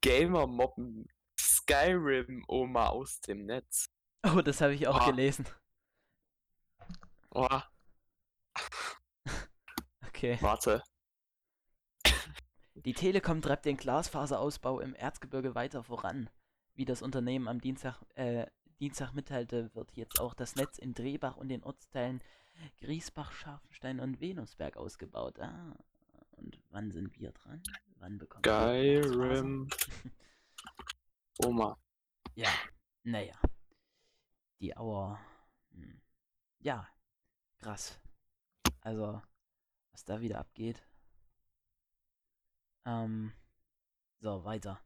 Gamer 0.00 0.46
mobben 0.46 1.06
Skyrim 1.38 2.44
Oma 2.46 2.88
aus 2.88 3.20
dem 3.20 3.46
Netz. 3.46 3.86
Oh, 4.24 4.40
das 4.42 4.60
habe 4.60 4.74
ich 4.74 4.86
auch 4.86 5.00
Ah. 5.00 5.10
gelesen. 5.10 5.46
Oh, 7.30 7.48
Okay. 10.06 10.38
warte. 10.40 10.82
Die 12.74 12.92
Telekom 12.92 13.42
treibt 13.42 13.64
den 13.64 13.76
Glasfaserausbau 13.76 14.78
im 14.80 14.94
Erzgebirge 14.94 15.54
weiter 15.54 15.82
voran. 15.82 16.30
Wie 16.74 16.84
das 16.84 17.02
Unternehmen 17.02 17.48
am 17.48 17.60
Dienstag, 17.60 18.00
äh, 18.14 18.46
Dienstag 18.80 19.12
mitteilte, 19.12 19.74
wird 19.74 19.92
jetzt 19.92 20.20
auch 20.20 20.34
das 20.34 20.56
Netz 20.56 20.78
in 20.78 20.94
Drehbach 20.94 21.36
und 21.36 21.48
den 21.48 21.62
Ortsteilen 21.62 22.20
Griesbach, 22.78 23.32
Scharfenstein 23.32 24.00
und 24.00 24.20
Venusberg 24.20 24.76
ausgebaut. 24.76 25.38
Ah, 25.40 25.76
und 26.32 26.60
wann 26.70 26.90
sind 26.90 27.18
wir 27.18 27.32
dran? 27.32 27.62
Wann 27.98 28.18
bekommen 28.18 28.44
wir? 28.44 29.02
Skyrim 29.02 29.68
Oma. 31.44 31.78
Ja, 32.34 32.50
naja. 33.02 33.34
Die 34.60 34.76
Auer. 34.76 35.18
Hm. 35.72 36.00
Ja, 36.60 36.88
krass. 37.58 38.00
Also, 38.80 39.22
was 39.92 40.04
da 40.04 40.20
wieder 40.20 40.38
abgeht. 40.38 40.86
Ähm, 42.84 43.32
so, 44.20 44.44
weiter. 44.44 44.80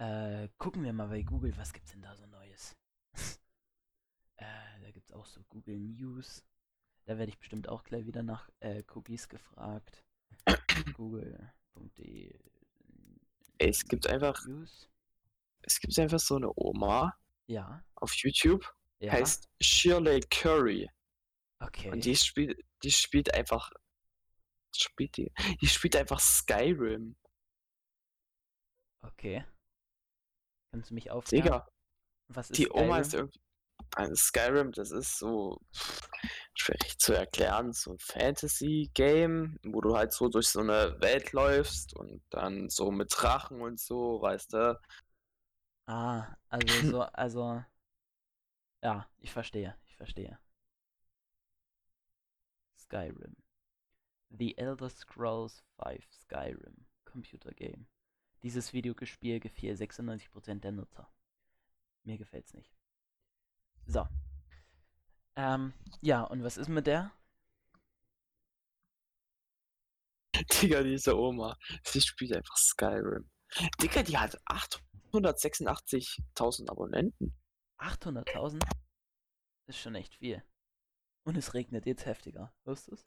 Äh, 0.00 0.48
gucken 0.56 0.82
wir 0.82 0.94
mal 0.94 1.08
bei 1.08 1.22
Google, 1.22 1.54
was 1.58 1.74
gibt's 1.74 1.92
denn 1.92 2.00
da 2.00 2.16
so 2.16 2.24
Neues? 2.26 2.74
äh, 4.36 4.44
da 4.82 4.90
gibt's 4.92 5.12
auch 5.12 5.26
so 5.26 5.42
Google 5.50 5.78
News. 5.78 6.42
Da 7.04 7.18
werde 7.18 7.30
ich 7.30 7.38
bestimmt 7.38 7.68
auch 7.68 7.84
gleich 7.84 8.06
wieder 8.06 8.22
nach 8.22 8.48
äh, 8.60 8.82
Cookies 8.94 9.28
gefragt. 9.28 10.02
Google.de 10.94 12.40
es 13.58 13.84
gibt 13.84 14.08
einfach, 14.08 14.42
News. 14.46 14.88
es 15.60 15.78
gibt 15.78 15.98
einfach 15.98 16.18
so 16.18 16.36
eine 16.36 16.50
Oma 16.56 17.14
Ja, 17.46 17.84
auf 17.96 18.14
YouTube, 18.14 18.74
ja. 19.00 19.12
heißt 19.12 19.50
Shirley 19.60 20.20
Curry. 20.30 20.88
okay. 21.58 21.90
Und 21.90 22.06
die 22.06 22.16
spielt, 22.16 22.58
die 22.82 22.90
spielt 22.90 23.34
einfach, 23.34 23.70
spielt 24.74 25.18
die, 25.18 25.30
die 25.60 25.66
spielt 25.66 25.94
einfach 25.94 26.20
Skyrim. 26.20 27.16
Okay. 29.02 29.44
Kannst 30.72 30.90
du 30.90 30.94
mich 30.94 31.10
aufklären? 31.12 31.52
Digga, 31.52 31.66
Was 32.28 32.50
ist 32.50 32.58
die 32.58 32.70
Oma 32.70 33.00
ist 33.00 33.14
Skyrim? 33.14 33.14
irgendwie, 33.14 33.40
also 33.96 34.14
Skyrim, 34.16 34.72
das 34.72 34.90
ist 34.92 35.18
so 35.18 35.60
schwierig 36.54 36.98
zu 36.98 37.14
erklären, 37.14 37.72
so 37.72 37.92
ein 37.92 37.98
Fantasy-Game, 37.98 39.58
wo 39.64 39.80
du 39.80 39.96
halt 39.96 40.12
so 40.12 40.28
durch 40.28 40.48
so 40.48 40.60
eine 40.60 40.96
Welt 41.00 41.32
läufst 41.32 41.94
und 41.96 42.22
dann 42.30 42.68
so 42.70 42.90
mit 42.90 43.12
Drachen 43.16 43.62
und 43.62 43.80
so, 43.80 44.20
weißt 44.22 44.52
du. 44.54 44.80
Ah, 45.86 46.36
also 46.48 46.80
so, 46.80 47.02
also. 47.12 47.62
Ja, 48.82 49.08
ich 49.20 49.32
verstehe, 49.32 49.74
ich 49.86 49.96
verstehe. 49.96 50.38
Skyrim. 52.74 53.36
The 54.30 54.56
Elder 54.58 54.88
Scrolls 54.90 55.62
V 55.76 55.98
Skyrim. 56.10 56.86
Computer 57.04 57.52
Game. 57.52 57.86
Dieses 58.42 58.72
Videospiel 58.72 59.38
gefiel 59.40 59.74
96% 59.74 60.60
der 60.60 60.72
Nutzer. 60.72 61.12
Mir 62.04 62.16
gefällt's 62.16 62.54
nicht. 62.54 62.72
So. 63.86 64.06
Ähm, 65.36 65.74
ja, 66.00 66.22
und 66.22 66.42
was 66.42 66.56
ist 66.56 66.68
mit 66.68 66.86
der? 66.86 67.12
Digga, 70.62 70.82
diese 70.82 71.16
Oma, 71.18 71.58
sie 71.84 72.00
spielt 72.00 72.34
einfach 72.34 72.56
Skyrim. 72.56 73.30
Digga, 73.80 74.02
die 74.02 74.16
hat 74.16 74.40
886.000 75.12 76.70
Abonnenten. 76.70 77.36
800.000? 77.78 78.62
Ist 79.66 79.78
schon 79.78 79.94
echt 79.94 80.14
viel. 80.16 80.42
Und 81.24 81.36
es 81.36 81.52
regnet 81.54 81.86
jetzt 81.86 82.06
heftiger. 82.06 82.54
Hörst 82.64 82.88
du's? 82.90 83.06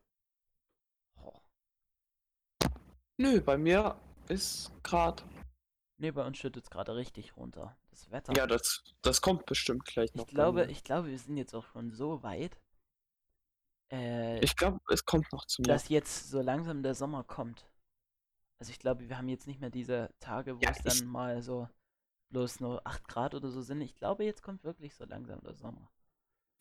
Oh. 1.15 1.41
Nö, 3.17 3.41
bei 3.41 3.57
mir 3.57 3.99
ist 4.29 4.71
grad. 4.83 5.23
Nee, 5.97 6.11
bei 6.11 6.25
uns 6.25 6.37
schüttet 6.37 6.63
es 6.65 6.69
gerade 6.69 6.95
richtig 6.95 7.37
runter. 7.37 7.77
Das 7.91 8.09
Wetter. 8.11 8.33
Ja, 8.35 8.47
das, 8.47 8.83
das 9.01 9.21
kommt 9.21 9.45
bestimmt 9.45 9.85
gleich 9.85 10.13
noch. 10.15 10.27
ich 10.27 10.33
glaube, 10.33 10.65
ich 10.65 10.83
glaube, 10.83 11.09
wir 11.09 11.19
sind 11.19 11.37
jetzt 11.37 11.53
auch 11.53 11.65
schon 11.65 11.91
so 11.91 12.23
weit, 12.23 12.57
äh, 13.91 14.39
ich 14.43 14.55
glaube, 14.55 14.79
es 14.89 15.05
kommt 15.05 15.31
noch 15.31 15.45
zu 15.45 15.61
mir. 15.61 15.67
dass 15.67 15.89
jetzt 15.89 16.29
so 16.29 16.41
langsam 16.41 16.81
der 16.83 16.95
Sommer 16.95 17.23
kommt. 17.23 17.65
Also 18.59 18.71
ich 18.71 18.79
glaube, 18.79 19.07
wir 19.07 19.17
haben 19.17 19.29
jetzt 19.29 19.45
nicht 19.47 19.59
mehr 19.59 19.69
diese 19.69 20.09
Tage, 20.19 20.57
wo 20.57 20.61
Ja, 20.61 20.71
es 20.71 20.77
ich- 20.77 20.83
dann 21.01 21.07
mal 21.07 21.41
so 21.41 21.69
bloß 22.31 22.59
nur 22.61 22.85
8 22.87 23.07
Grad 23.07 23.35
oder 23.35 23.49
so 23.51 23.61
sind. 23.61 23.81
Ich 23.81 23.95
glaube, 23.95 24.23
jetzt 24.23 24.41
kommt 24.41 24.63
wirklich 24.63 24.95
so 24.95 25.05
langsam 25.05 25.41
der 25.41 25.53
Sommer. 25.53 25.91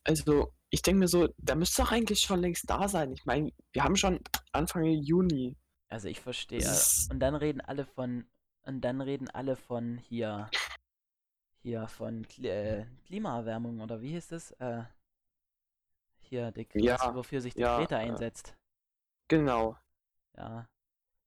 Also, 0.05 0.53
ich 0.71 0.83
denke 0.83 0.99
mir 0.99 1.09
so, 1.09 1.29
der 1.39 1.55
müsste 1.57 1.83
doch 1.83 1.93
eigentlich 1.93 2.21
schon 2.21 2.41
längst 2.41 2.69
da 2.69 2.89
sein. 2.89 3.13
Ich 3.13 3.25
meine, 3.25 3.53
wir 3.73 3.85
haben 3.85 3.97
schon 3.97 4.21
Anfang 4.51 4.85
Juni. 4.85 5.57
Also 5.93 6.09
ich 6.09 6.21
verstehe. 6.21 6.67
Und 7.11 7.21
dann 7.21 7.35
reden 7.35 7.61
alle 7.61 7.85
von, 7.85 8.27
und 8.63 8.81
dann 8.81 9.03
reden 9.03 9.29
alle 9.29 9.57
von 9.57 9.99
hier, 9.99 10.51
hier 11.59 11.87
von 11.87 12.27
Kli 12.27 12.49
äh, 12.49 12.87
Klimaerwärmung 13.05 13.79
oder 13.83 14.01
wie 14.01 14.13
hieß 14.13 14.33
es? 14.33 14.53
Äh, 14.53 14.85
hier, 16.21 16.51
die, 16.51 16.67
Ja, 16.77 16.97
das, 16.97 17.15
wofür 17.15 17.43
sich 17.43 17.53
die 17.53 17.61
ja, 17.61 17.77
Greta 17.77 17.97
äh, 17.97 18.09
einsetzt. 18.09 18.57
Genau. 19.29 19.77
Ja, 20.35 20.67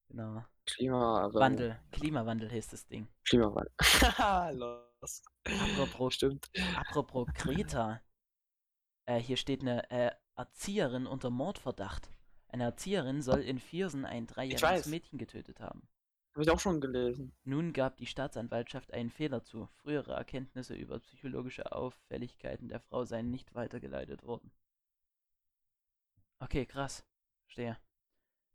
genau. 0.10 0.44
Klimawandel. 0.66 1.40
Wandel, 1.40 1.80
Klimawandel 1.92 2.50
hieß 2.50 2.70
das 2.70 2.88
Ding. 2.88 3.08
Klimawandel. 3.24 3.72
Haha, 3.82 4.50
Lost. 4.50 5.28
Apropos, 5.44 6.16
Stimmt. 6.16 6.50
apropos 6.76 7.28
Greta. 7.36 8.02
Äh, 9.06 9.20
hier 9.20 9.38
steht 9.38 9.62
eine 9.62 9.88
äh, 9.92 10.12
Erzieherin 10.36 11.06
unter 11.06 11.30
Mordverdacht. 11.30 12.10
Eine 12.56 12.64
Erzieherin 12.64 13.22
soll 13.22 13.42
in 13.42 13.60
Viersen 13.60 14.06
ein 14.06 14.28
dreijähriges. 14.28 14.86
Mädchen 14.86 15.20
getötet 15.20 15.60
haben. 15.60 15.90
Habe 16.34 16.44
ich 16.44 16.50
auch 16.50 16.60
schon 16.62 16.80
gelesen. 16.80 17.34
Nun 17.44 17.74
gab 17.74 17.98
die 17.98 18.06
Staatsanwaltschaft 18.06 18.94
einen 18.94 19.10
Fehler 19.10 19.44
zu. 19.44 19.68
Frühere 19.74 20.14
Erkenntnisse 20.14 20.74
über 20.74 21.00
psychologische 21.00 21.74
Auffälligkeiten 21.74 22.70
der 22.70 22.80
Frau 22.80 23.04
seien 23.04 23.30
nicht 23.30 23.56
weitergeleitet 23.56 24.24
worden. 24.24 24.54
Okay, 26.40 26.66
krass. 26.66 27.06
Verstehe. 27.44 27.78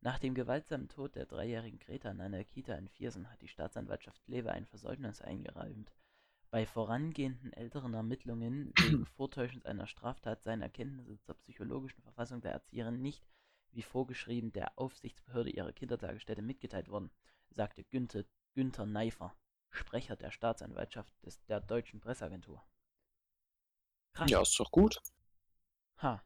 Nach 0.01 0.19
dem 0.19 0.35
gewaltsamen 0.35 0.89
Tod 0.89 1.15
der 1.15 1.27
dreijährigen 1.27 1.79
Greta 1.79 2.11
in 2.11 2.23
einer 2.23 2.43
Kita 2.43 2.77
in 2.77 2.89
Viersen 2.89 3.31
hat 3.31 3.43
die 3.43 3.49
Staatsanwaltschaft 3.49 4.25
Kleve 4.25 4.51
ein 4.51 4.65
Versäumnis 4.65 5.21
eingeräumt. 5.21 5.93
Bei 6.51 6.65
vorangehenden 6.65 7.53
älteren 7.53 7.93
Ermittlungen 7.93 8.73
wegen 8.79 9.05
Vortäuschens 9.17 9.67
einer 9.67 9.87
Straftat 9.87 10.43
seien 10.43 10.63
Erkenntnisse 10.63 11.21
zur 11.21 11.35
psychologischen 11.35 12.01
Verfassung 12.01 12.41
der 12.41 12.53
Erzieherin 12.53 13.03
nicht, 13.03 13.23
wie 13.73 13.83
vorgeschrieben, 13.83 14.53
der 14.53 14.79
Aufsichtsbehörde 14.79 15.51
ihrer 15.51 15.73
Kindertagesstätte 15.73 16.43
mitgeteilt 16.43 16.89
worden, 16.89 17.11
sagte 17.51 17.85
Günther, 17.85 18.25
Günther 18.55 18.87
Neifer, 18.87 19.35
Sprecher 19.71 20.17
der 20.17 20.31
Staatsanwaltschaft 20.31 21.13
des, 21.25 21.45
der 21.47 21.61
Deutschen 21.61 22.01
Presseagentur. 22.01 22.63
Krass. 24.13 24.31
Ja, 24.31 24.43
ist 24.43 24.59
doch 24.59 24.71
gut. 24.71 25.01
Ha. 25.99 26.23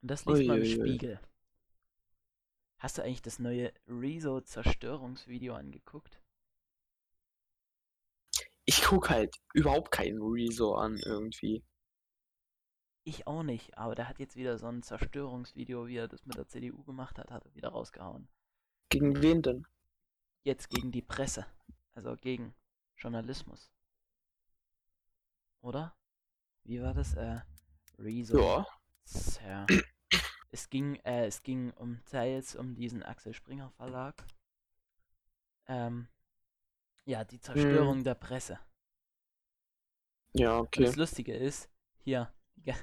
Und 0.00 0.10
das 0.10 0.24
liest 0.24 0.46
man 0.46 0.62
im. 0.62 0.64
Spiegel. 0.64 1.20
Hast 2.78 2.98
du 2.98 3.02
eigentlich 3.02 3.22
das 3.22 3.38
neue 3.38 3.72
Rezo-Zerstörungsvideo 3.86 5.54
angeguckt? 5.54 6.20
Ich 8.66 8.82
guck 8.82 9.10
halt 9.10 9.34
überhaupt 9.52 9.90
keinen 9.90 10.20
Rezo 10.20 10.74
an 10.74 10.98
irgendwie. 10.98 11.64
Ich 13.04 13.26
auch 13.26 13.42
nicht, 13.42 13.76
aber 13.76 13.94
der 13.94 14.08
hat 14.08 14.18
jetzt 14.18 14.36
wieder 14.36 14.56
so 14.56 14.66
ein 14.66 14.82
Zerstörungsvideo, 14.82 15.86
wie 15.86 15.96
er 15.96 16.08
das 16.08 16.24
mit 16.24 16.36
der 16.36 16.48
CDU 16.48 16.82
gemacht 16.84 17.18
hat, 17.18 17.30
hat 17.30 17.44
er 17.44 17.54
wieder 17.54 17.68
rausgehauen. 17.68 18.28
Gegen 18.88 19.20
wen 19.20 19.42
denn? 19.42 19.66
Jetzt 20.42 20.70
gegen 20.70 20.90
die 20.90 21.02
Presse. 21.02 21.46
Also 21.94 22.16
gegen 22.16 22.54
Journalismus. 22.96 23.70
Oder? 25.60 25.94
Wie 26.64 26.80
war 26.80 26.94
das? 26.94 27.14
Äh, 27.14 27.40
Rezo. 27.98 28.40
Ja. 28.40 28.66
Zer 29.04 29.66
es 30.54 30.70
ging, 30.70 30.94
äh, 31.04 31.26
es 31.26 31.42
ging 31.42 31.72
um 31.72 32.00
teils 32.06 32.54
um 32.54 32.74
diesen 32.74 33.02
Axel 33.02 33.34
Springer 33.34 33.70
Verlag. 33.70 34.24
Ähm, 35.66 36.06
ja, 37.04 37.24
die 37.24 37.40
Zerstörung 37.40 38.04
der 38.04 38.14
Presse. 38.14 38.60
Ja, 40.32 40.58
Und 40.58 40.66
okay. 40.66 40.84
das 40.84 40.96
Lustige 40.96 41.34
ist, 41.34 41.68
hier, 41.98 42.32
ja, 42.64 42.74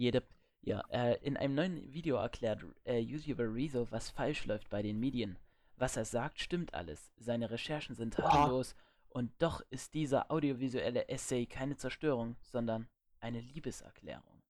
jede, 0.00 0.22
ja, 0.62 0.80
äh, 0.88 1.18
in 1.22 1.36
einem 1.36 1.54
neuen 1.54 1.92
Video 1.92 2.16
erklärt 2.16 2.64
äh, 2.84 2.98
YouTuber 2.98 3.54
Rezo, 3.54 3.86
was 3.90 4.10
falsch 4.10 4.46
läuft 4.46 4.70
bei 4.70 4.82
den 4.82 4.98
Medien. 4.98 5.38
Was 5.76 5.96
er 5.96 6.06
sagt, 6.06 6.40
stimmt 6.40 6.74
alles. 6.74 7.12
Seine 7.18 7.50
Recherchen 7.50 7.94
sind 7.94 8.14
tadellos 8.14 8.74
und 9.08 9.30
doch 9.38 9.62
ist 9.70 9.94
dieser 9.94 10.30
audiovisuelle 10.30 11.08
Essay 11.08 11.46
keine 11.46 11.76
Zerstörung, 11.76 12.36
sondern 12.40 12.88
eine 13.20 13.40
Liebeserklärung. 13.40 14.42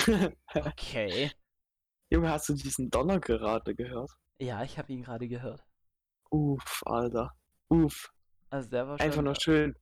Okay. 0.54 1.30
Junge, 2.10 2.30
hast 2.30 2.48
du 2.48 2.54
diesen 2.54 2.90
Donner 2.90 3.18
gerade 3.18 3.74
gehört? 3.74 4.10
Ja, 4.38 4.62
ich 4.62 4.78
habe 4.78 4.92
ihn 4.92 5.02
gerade 5.02 5.26
gehört. 5.26 5.64
Uff, 6.30 6.82
Alter. 6.84 7.34
Uff. 7.68 8.12
Also 8.50 8.68
der 8.68 8.86
war 8.86 9.00
Einfach 9.00 9.16
schon, 9.16 9.24
nur 9.24 9.34
schön. 9.34 9.78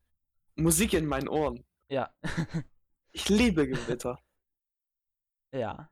Musik 0.54 0.92
in 0.94 1.06
meinen 1.06 1.28
Ohren. 1.28 1.64
Ja, 1.88 2.14
Ich 3.12 3.28
liebe 3.28 3.66
Gewitter. 3.68 4.18
ja. 5.52 5.90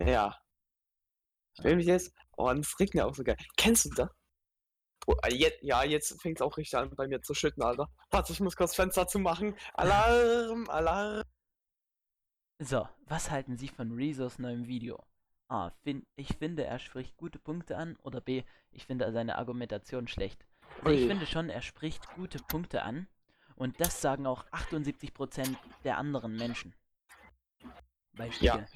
Ja. 0.00 0.36
Ich 1.54 1.64
will 1.64 1.76
mich 1.76 1.86
jetzt. 1.86 2.12
Oh, 2.36 2.48
und 2.48 2.60
es 2.60 2.78
regnet 2.78 3.04
auch 3.04 3.14
so 3.14 3.24
geil. 3.24 3.36
Kennst 3.56 3.84
du 3.86 3.90
das? 3.90 4.10
Oh, 5.06 5.16
äh, 5.24 5.34
jetzt, 5.34 5.62
ja, 5.62 5.84
jetzt 5.84 6.20
fängt 6.20 6.38
es 6.38 6.42
auch 6.42 6.56
richtig 6.56 6.78
an, 6.78 6.94
bei 6.94 7.08
mir 7.08 7.22
zu 7.22 7.34
schütten, 7.34 7.62
Alter. 7.62 7.88
Warte, 8.10 8.32
ich 8.32 8.40
muss 8.40 8.56
kurz 8.56 8.74
Fenster 8.74 9.06
zu 9.06 9.18
machen. 9.18 9.56
Alarm, 9.74 10.68
Alarm. 10.68 11.22
So, 12.60 12.88
was 13.06 13.30
halten 13.30 13.56
Sie 13.56 13.68
von 13.68 13.92
Rezos 13.92 14.38
neuem 14.38 14.66
Video? 14.66 15.02
A. 15.48 15.70
Fin 15.82 16.06
ich 16.16 16.36
finde, 16.36 16.64
er 16.64 16.78
spricht 16.78 17.16
gute 17.16 17.38
Punkte 17.38 17.76
an. 17.76 17.96
Oder 18.02 18.20
B. 18.20 18.42
Ich 18.70 18.86
finde 18.86 19.10
seine 19.12 19.38
Argumentation 19.38 20.08
schlecht. 20.08 20.44
Also 20.84 20.90
ich 20.90 21.06
finde 21.06 21.26
schon, 21.26 21.48
er 21.48 21.62
spricht 21.62 22.06
gute 22.14 22.38
Punkte 22.38 22.82
an. 22.82 23.08
Und 23.58 23.80
das 23.80 24.00
sagen 24.00 24.26
auch 24.26 24.46
78% 24.52 25.56
der 25.84 25.98
anderen 25.98 26.36
Menschen. 26.36 26.74
Bei 28.12 28.30
Spiegel. 28.30 28.66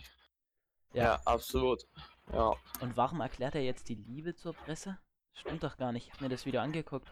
Ja. 0.92 1.04
Ja, 1.04 1.14
absolut. 1.24 1.86
Ja. 2.32 2.52
Und 2.80 2.96
warum 2.96 3.20
erklärt 3.20 3.54
er 3.54 3.62
jetzt 3.62 3.88
die 3.88 3.94
Liebe 3.94 4.34
zur 4.34 4.52
Presse? 4.52 4.98
Stimmt 5.34 5.62
doch 5.62 5.76
gar 5.78 5.92
nicht. 5.92 6.08
Ich 6.08 6.12
habe 6.12 6.24
mir 6.24 6.30
das 6.30 6.44
Video 6.44 6.60
angeguckt. 6.60 7.10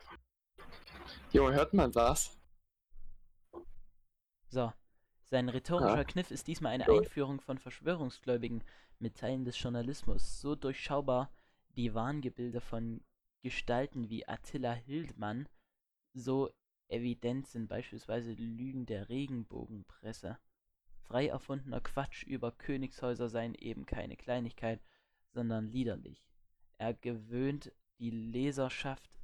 Junge, 1.33 1.55
hört 1.55 1.73
man 1.73 1.91
das? 1.93 2.39
So. 4.49 4.73
Sein 5.25 5.49
rhetorischer 5.49 5.97
Ja. 5.97 6.05
Kniff 6.05 6.31
ist 6.33 6.49
diesmal 6.49 6.73
eine 6.73 6.87
Cool. 6.89 6.99
Einführung 7.05 7.41
von 7.41 7.59
Verschwörungsgläubigen 7.59 8.65
mit 8.99 9.17
Teilen 9.17 9.45
des 9.45 9.61
Journalismus. 9.62 10.41
So 10.41 10.57
durchschaubar 10.57 11.33
die 11.77 11.95
Wahngebilde 11.95 12.61
von 12.61 13.00
Gestalten 13.43 14.11
wie 14.11 14.27
Attila 14.27 14.73
Hildmann, 14.73 15.49
so 16.12 16.50
evident 16.90 17.47
sind 17.47 17.68
beispielsweise 17.68 18.32
Lügen 18.32 18.87
der 18.87 19.09
Regenbogenpresse. 19.09 20.38
Frei 21.02 21.28
erfundener 21.28 21.80
Quatsch 21.80 22.25
über 22.25 22.52
Königshäuser 22.52 23.28
seien 23.28 23.54
eben 23.54 23.87
keine 23.87 24.16
Kleinigkeit, 24.16 24.80
sondern 25.32 25.66
liederlich. 25.66 26.25
Er 26.78 26.94
gewöhnt 26.94 27.73
die 27.99 28.11
Leserschaft, 28.11 29.18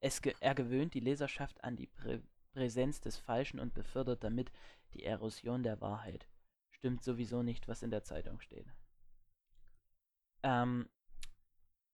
es 0.00 0.22
ge 0.22 0.34
er 0.40 0.54
gewöhnt 0.54 0.94
die 0.94 1.00
Leserschaft 1.00 1.62
an 1.64 1.76
die 1.76 1.86
Prä 1.86 2.20
Präsenz 2.52 3.00
des 3.00 3.16
Falschen 3.16 3.60
und 3.60 3.74
befördert 3.74 4.24
damit 4.24 4.50
die 4.94 5.04
Erosion 5.04 5.62
der 5.62 5.80
Wahrheit. 5.80 6.26
Stimmt 6.70 7.04
sowieso 7.04 7.44
nicht, 7.44 7.68
was 7.68 7.82
in 7.84 7.92
der 7.92 8.02
Zeitung 8.02 8.40
steht. 8.40 8.66
Ähm, 10.42 10.88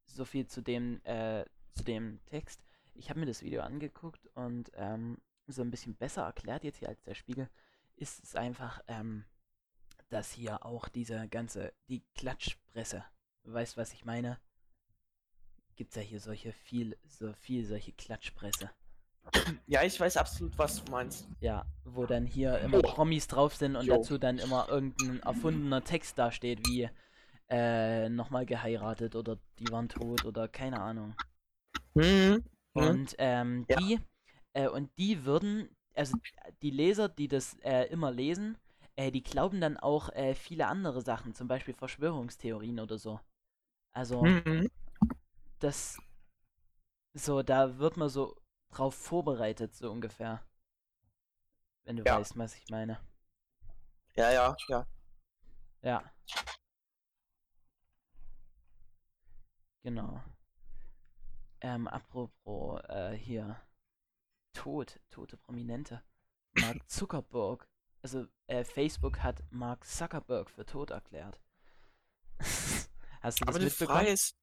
so 0.07 0.25
viel 0.25 0.47
zu 0.47 0.63
dem, 0.63 1.05
äh, 1.05 1.45
zu 1.75 1.85
dem 1.85 2.25
Text. 2.27 2.66
Ich 2.99 3.11
habe 3.11 3.21
mir 3.21 3.27
das 3.27 3.43
Video 3.43 3.63
angeguckt 3.63 4.27
und 4.35 4.71
ähm, 4.75 5.19
so 5.47 5.63
ein 5.63 5.71
bisschen 5.71 5.95
besser 5.95 6.23
erklärt 6.23 6.65
jetzt 6.65 6.79
hier 6.79 6.89
als 6.89 7.03
der 7.03 7.15
Spiegel 7.15 7.49
ist 7.97 8.23
es 8.23 8.37
einfach, 8.37 8.81
ähm, 8.89 9.25
dass 10.09 10.31
hier 10.33 10.65
auch 10.65 10.89
diese 10.89 11.29
ganze, 11.29 11.73
die 11.89 12.03
Klatschpresse, 12.15 13.05
weißt 13.45 13.77
was 13.77 13.93
ich 13.93 14.05
meine? 14.05 14.39
Gibt's 15.75 15.97
ja 15.97 16.03
hier 16.03 16.21
solche 16.21 16.53
viel, 16.53 16.97
so 17.07 17.33
viel 17.35 17.65
solche 17.65 17.93
Klatschpresse. 17.93 18.71
Ja, 19.67 19.83
ich 19.83 19.99
weiß 19.99 20.17
absolut, 20.19 20.57
was 20.57 20.85
du 20.85 20.93
meinst. 20.93 21.29
Ja, 21.41 21.67
wo 21.85 22.07
dann 22.07 22.25
hier 22.27 22.59
immer 22.61 22.79
Oh. 22.79 22.83
Promis 22.83 23.27
drauf 23.27 23.57
sind 23.57 23.75
und 23.75 23.85
Jo. 23.85 23.97
dazu 23.97 24.19
dann 24.19 24.39
immer 24.39 24.69
irgendein 24.69 25.21
erfundener 25.21 25.83
Text 25.83 26.17
da 26.19 26.31
steht, 26.31 26.67
wie 26.69 26.89
äh, 27.49 28.09
nochmal 28.09 28.47
geheiratet 28.47 29.17
oder 29.17 29.39
die 29.59 29.69
waren 29.71 29.89
tot 29.89 30.25
oder 30.25 30.47
keine 30.49 30.81
Ahnung. 30.81 31.17
Hm. 31.95 32.45
Mhm. 32.77 32.89
Und 32.89 33.17
ähm, 33.19 33.67
Ja. 33.69 33.77
die 33.79 34.01
äh, 34.55 34.69
und 34.69 34.91
die 34.99 35.25
würden, 35.25 35.75
also 35.95 36.17
die 36.63 36.71
Leser, 36.71 37.09
die 37.09 37.29
das 37.29 37.55
äh, 37.63 37.85
immer 37.85 38.11
lesen, 38.13 38.59
äh, 38.97 39.11
die 39.11 39.23
glauben 39.23 39.61
dann 39.61 39.77
auch 39.77 40.11
äh, 40.11 40.35
viele 40.35 40.67
andere 40.67 41.03
Sachen, 41.03 41.35
zum 41.35 41.49
Beispiel 41.49 41.75
Verschwörungstheorien 41.75 42.81
oder 42.81 42.99
so. 42.99 43.21
Also 43.93 44.35
Mhm. 44.45 44.69
das 45.61 45.99
so, 47.15 47.43
da 47.43 47.79
wird 47.79 47.97
man 47.97 48.09
so 48.09 48.37
drauf 48.71 48.95
vorbereitet, 48.95 49.75
so 49.75 49.91
ungefähr. 49.91 50.43
Wenn 51.85 51.97
du 51.97 52.05
Ja. 52.05 52.19
weißt, 52.19 52.37
was 52.37 52.55
ich 52.55 52.69
meine. 52.69 53.01
Ja, 54.17 54.31
ja, 54.33 54.57
ja. 54.69 54.87
Ja. 55.83 56.13
Genau. 59.85 60.21
Ähm, 61.61 61.89
apropos, 61.89 62.81
äh, 62.89 63.13
hier. 63.13 63.61
Tod, 64.53 65.01
tote 65.11 65.37
Prominente. 65.37 66.03
Mark 66.55 66.79
Zuckerberg. 66.89 67.69
Also, 68.03 68.27
äh, 68.47 68.65
Facebook 68.65 69.23
hat 69.23 69.43
Mark 69.51 69.85
Zuckerberg 69.87 70.51
für 70.51 70.65
tot 70.65 70.91
erklärt. 70.91 71.41
Hast 73.21 73.41
du 73.41 73.45
das 73.45 73.55
Aber 73.55 73.59
die? 73.59 73.71
Frage 73.71 74.09
ist, 74.09 74.37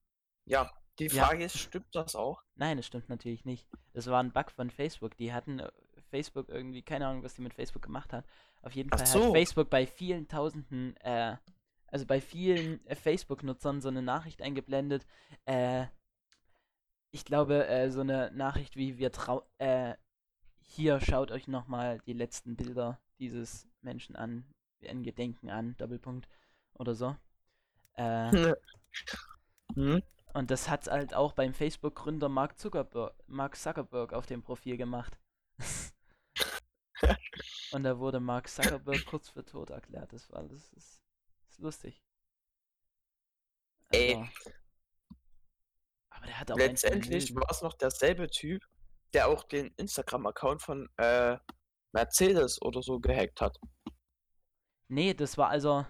ja, 0.45 0.71
die 0.99 1.07
Ja. 1.07 1.27
Frage 1.27 1.45
ist, 1.45 1.57
stimmt 1.57 1.93
das 1.95 2.15
auch? 2.15 2.43
Nein, 2.55 2.77
das 2.77 2.85
stimmt 2.85 3.09
natürlich 3.09 3.45
nicht. 3.45 3.67
Das 3.93 4.07
war 4.07 4.21
ein 4.21 4.31
Bug 4.31 4.51
von 4.51 4.69
Facebook. 4.69 5.15
Die 5.17 5.33
hatten 5.33 5.59
äh, 5.59 5.71
Facebook 6.09 6.49
irgendwie, 6.49 6.81
keine 6.83 7.07
Ahnung, 7.07 7.23
was 7.23 7.35
die 7.35 7.41
mit 7.41 7.53
Facebook 7.53 7.81
gemacht 7.83 8.13
hat. 8.13 8.25
Auf 8.61 8.73
jeden 8.73 8.89
Ach 8.93 8.97
Fall 8.97 9.07
so. 9.07 9.25
hat 9.27 9.31
Facebook 9.33 9.69
bei 9.69 9.87
vielen 9.87 10.27
Tausenden, 10.27 10.95
äh, 10.97 11.37
also 11.87 12.05
bei 12.05 12.21
vielen 12.21 12.85
äh, 12.85 12.95
Facebook-Nutzern 12.95 13.81
so 13.81 13.87
eine 13.89 14.01
Nachricht 14.01 14.41
eingeblendet. 14.41 15.05
Äh, 15.45 15.85
ich 17.13 17.25
glaube, 17.25 17.67
äh, 17.67 17.91
so 17.91 18.01
eine 18.01 18.31
Nachricht 18.31 18.75
wie 18.75 18.97
wir 18.97 19.11
trau, 19.11 19.47
äh, 19.59 19.93
hier 20.59 20.99
schaut 20.99 21.31
euch 21.31 21.47
nochmal 21.47 21.99
die 22.07 22.13
letzten 22.13 22.55
Bilder 22.55 22.99
dieses 23.19 23.67
Menschen 23.81 24.15
an, 24.15 24.45
in 24.79 25.03
Gedenken 25.03 25.51
an, 25.51 25.77
Doppelpunkt 25.77 26.27
oder 26.73 26.95
so. 26.95 27.15
Äh, 27.93 28.55
Hm? 29.75 30.03
und 30.33 30.51
das 30.51 30.69
hat 30.69 30.85
halt 30.85 31.15
auch 31.15 31.33
beim 31.33 31.55
Facebook-Gründer 31.55 32.29
Mark 32.29 32.59
Zuckerberg, 32.59 33.15
Mark 33.25 33.55
Zuckerberg 33.55 34.13
auf 34.13 34.27
dem 34.27 34.43
Profil 34.43 34.77
gemacht. 34.77 35.17
und 37.71 37.83
da 37.83 37.97
wurde 37.97 38.19
Mark 38.19 38.47
Zuckerberg 38.47 39.03
kurz 39.07 39.29
für 39.29 39.43
tot 39.43 39.71
erklärt. 39.71 40.13
Das 40.13 40.31
war 40.31 40.43
das 40.43 40.73
ist, 40.73 41.01
ist 41.49 41.59
lustig. 41.59 42.03
Ey. 43.89 44.29
Also, 46.23 46.25
aber 46.25 46.27
der 46.27 46.39
hat 46.39 46.51
auch 46.51 46.57
Letztendlich 46.57 47.35
war 47.35 47.49
es 47.49 47.61
noch 47.61 47.73
derselbe 47.73 48.29
Typ, 48.29 48.63
der 49.13 49.27
auch 49.27 49.43
den 49.43 49.67
Instagram-Account 49.77 50.61
von 50.61 50.89
äh, 50.97 51.37
Mercedes 51.91 52.61
oder 52.61 52.81
so 52.81 52.99
gehackt 52.99 53.41
hat. 53.41 53.57
Nee, 54.87 55.13
das 55.13 55.37
war 55.37 55.49
also 55.49 55.85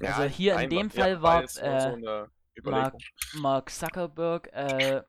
Ja, 0.00 0.16
Also 0.16 0.22
hier 0.24 0.58
in 0.58 0.70
dem 0.70 0.90
Fall 0.90 1.22
war, 1.22 1.42
jetzt 1.42 1.60
nur 1.62 1.72
äh, 1.72 1.80
so 1.80 2.26
Überlegung. 2.56 3.00
Mark 3.34 3.70
Zuckerberg. 3.70 4.48
Äh, 4.52 5.02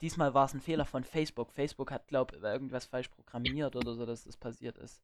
diesmal 0.00 0.34
war 0.34 0.46
es 0.46 0.54
ein 0.54 0.60
Fehler 0.60 0.84
von 0.84 1.04
Facebook. 1.04 1.52
Facebook 1.52 1.90
hat, 1.90 2.06
glaub 2.06 2.32
irgendwas 2.32 2.86
falsch 2.86 3.08
programmiert 3.08 3.76
oder 3.76 3.94
so, 3.94 4.06
dass 4.06 4.24
das 4.24 4.36
passiert 4.36 4.78
ist. 4.78 5.02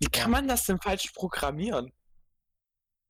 Wie 0.00 0.08
kann 0.08 0.32
man 0.32 0.48
das 0.48 0.64
denn 0.64 0.80
falsch 0.80 1.12
programmieren? 1.12 1.92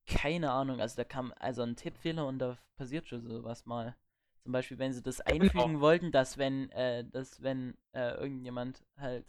Keine 0.06 0.50
Ahnung, 0.50 0.80
also 0.80 0.96
da 0.96 1.04
kam 1.04 1.32
also 1.38 1.62
ein 1.62 1.76
Tippfehler 1.76 2.26
und 2.26 2.38
da 2.38 2.58
passiert 2.76 3.06
schon 3.08 3.22
sowas 3.26 3.66
mal. 3.66 3.96
Zum 4.42 4.52
Beispiel, 4.52 4.78
wenn 4.78 4.92
sie 4.92 5.02
das 5.02 5.18
Genau. 5.24 5.42
einfügen 5.44 5.80
wollten, 5.80 6.10
dass 6.10 6.36
wenn, 6.38 6.70
äh, 6.70 7.04
dass 7.04 7.42
wenn 7.42 7.76
äh, 7.92 8.14
irgendjemand 8.14 8.84
halt, 8.96 9.24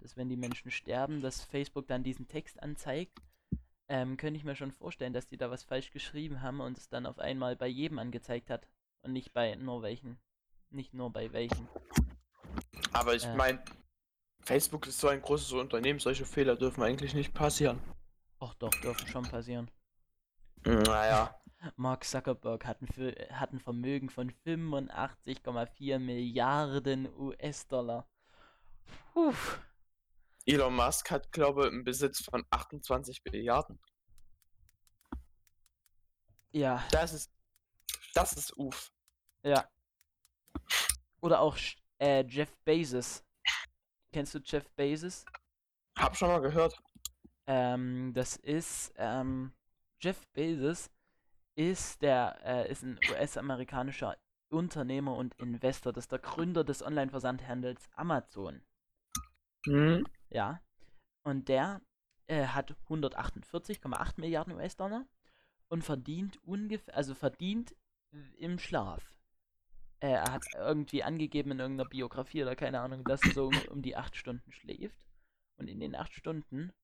dass 0.00 0.16
wenn 0.16 0.28
die 0.28 0.36
Menschen 0.36 0.70
sterben, 0.70 1.20
dass 1.20 1.42
Facebook 1.44 1.86
dann 1.86 2.02
diesen 2.02 2.26
Text 2.26 2.60
anzeigt, 2.62 3.16
ähm, 3.88 4.16
könnte 4.16 4.36
ich 4.38 4.44
mir 4.44 4.56
schon 4.56 4.72
vorstellen, 4.72 5.12
dass 5.12 5.28
die 5.28 5.36
da 5.36 5.50
was 5.50 5.62
falsch 5.62 5.90
geschrieben 5.92 6.42
haben 6.42 6.60
und 6.60 6.78
es 6.78 6.88
dann 6.88 7.06
auf 7.06 7.18
einmal 7.18 7.54
bei 7.54 7.68
jedem 7.68 7.98
angezeigt 7.98 8.50
hat 8.50 8.66
und 9.02 9.12
nicht 9.12 9.32
bei 9.32 9.54
nur 9.54 9.82
welchen. 9.82 10.18
Nicht 10.70 10.94
nur 10.94 11.10
bei 11.10 11.32
welchen. 11.32 11.68
Aber 12.92 13.14
ich 13.14 13.22
Ja. 13.22 13.34
meine, 13.36 13.62
Facebook 14.40 14.86
ist 14.86 14.98
so 14.98 15.08
ein 15.08 15.22
großes 15.22 15.52
Unternehmen, 15.52 16.00
solche 16.00 16.24
Fehler 16.24 16.56
dürfen 16.56 16.82
eigentlich 16.82 17.14
nicht 17.14 17.32
passieren. 17.32 17.78
Och 18.40 18.54
doch, 18.54 18.70
dürfen 18.70 19.06
schon 19.08 19.22
passieren. 19.24 19.70
Naja. 20.64 21.34
Mark 21.76 22.04
Zuckerberg 22.04 22.66
hat 22.66 22.82
ein, 22.82 22.88
hat 23.30 23.52
ein 23.52 23.60
Vermögen 23.60 24.10
von 24.10 24.30
85,4 24.30 25.98
Milliarden 25.98 27.08
US-Dollar. 27.18 28.06
Elon 30.46 30.74
Musk 30.76 31.10
hat, 31.10 31.32
glaube 31.32 31.66
ich, 31.66 31.72
einen 31.72 31.84
Besitz 31.84 32.22
von 32.22 32.44
28 32.50 33.22
Milliarden. 33.24 33.78
Ja, 36.52 36.84
Das 36.90 37.12
ist. 37.12 37.32
Das 38.14 38.32
ist 38.34 38.56
uff. 38.56 38.92
ja. 39.42 39.68
Oder 41.20 41.40
auch 41.40 41.56
äh, 41.98 42.24
Jeff 42.26 42.54
Bezos. 42.64 43.24
Kennst 44.12 44.34
du 44.34 44.38
Jeff 44.44 44.68
Bezos? 44.76 45.24
Hab 45.98 46.16
schon 46.16 46.28
mal 46.28 46.40
gehört. 46.40 46.78
Ähm, 47.46 48.12
das 48.14 48.36
ist, 48.36 48.92
ähm, 48.96 49.52
Jeff 50.04 50.26
Bezos 50.34 50.90
ist 51.54 52.02
der, 52.02 52.38
äh, 52.44 52.70
ist 52.70 52.82
ein 52.82 53.00
US-amerikanischer 53.10 54.18
Unternehmer 54.50 55.16
und 55.16 55.34
Investor. 55.36 55.94
Das 55.94 56.04
ist 56.04 56.12
der 56.12 56.18
Gründer 56.18 56.62
des 56.62 56.82
Online-Versandhandels 56.82 57.88
Amazon. 57.94 58.60
Hm? 59.64 60.06
Ja. 60.28 60.60
Und 61.22 61.48
der 61.48 61.80
äh, 62.26 62.44
hat 62.48 62.76
148,8 62.90 64.20
Milliarden 64.20 64.52
US-Dollar 64.52 65.06
und 65.68 65.82
verdient 65.82 66.36
ungefähr, 66.44 66.94
also 66.94 67.14
verdient 67.14 67.74
im 68.36 68.58
Schlaf. 68.58 69.10
Äh, 70.00 70.10
er 70.10 70.32
hat 70.32 70.44
irgendwie 70.54 71.02
angegeben 71.02 71.52
in 71.52 71.60
irgendeiner 71.60 71.88
Biografie 71.88 72.42
oder 72.42 72.56
keine 72.56 72.80
Ahnung, 72.80 73.04
dass 73.04 73.22
er 73.22 73.32
so 73.32 73.46
um, 73.46 73.58
um 73.70 73.80
die 73.80 73.96
8 73.96 74.14
Stunden 74.14 74.52
schläft. 74.52 75.06
Und 75.56 75.68
in 75.68 75.80
den 75.80 75.94
8 75.94 76.12
Stunden 76.12 76.74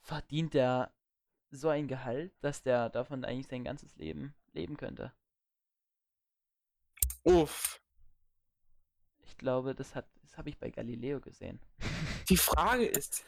verdient 0.00 0.56
er 0.56 0.92
so 1.50 1.68
ein 1.68 1.88
Gehalt, 1.88 2.32
dass 2.40 2.62
der 2.62 2.90
davon 2.90 3.24
eigentlich 3.24 3.48
sein 3.48 3.64
ganzes 3.64 3.96
Leben 3.96 4.34
leben 4.52 4.76
könnte. 4.76 5.12
Uff. 7.24 7.80
Ich 9.24 9.36
glaube, 9.38 9.74
das 9.74 9.94
hat, 9.94 10.06
das 10.22 10.36
habe 10.36 10.48
ich 10.48 10.58
bei 10.58 10.70
Galileo 10.70 11.20
gesehen. 11.20 11.60
Die 12.28 12.36
Frage 12.36 12.86
ist. 12.86 13.24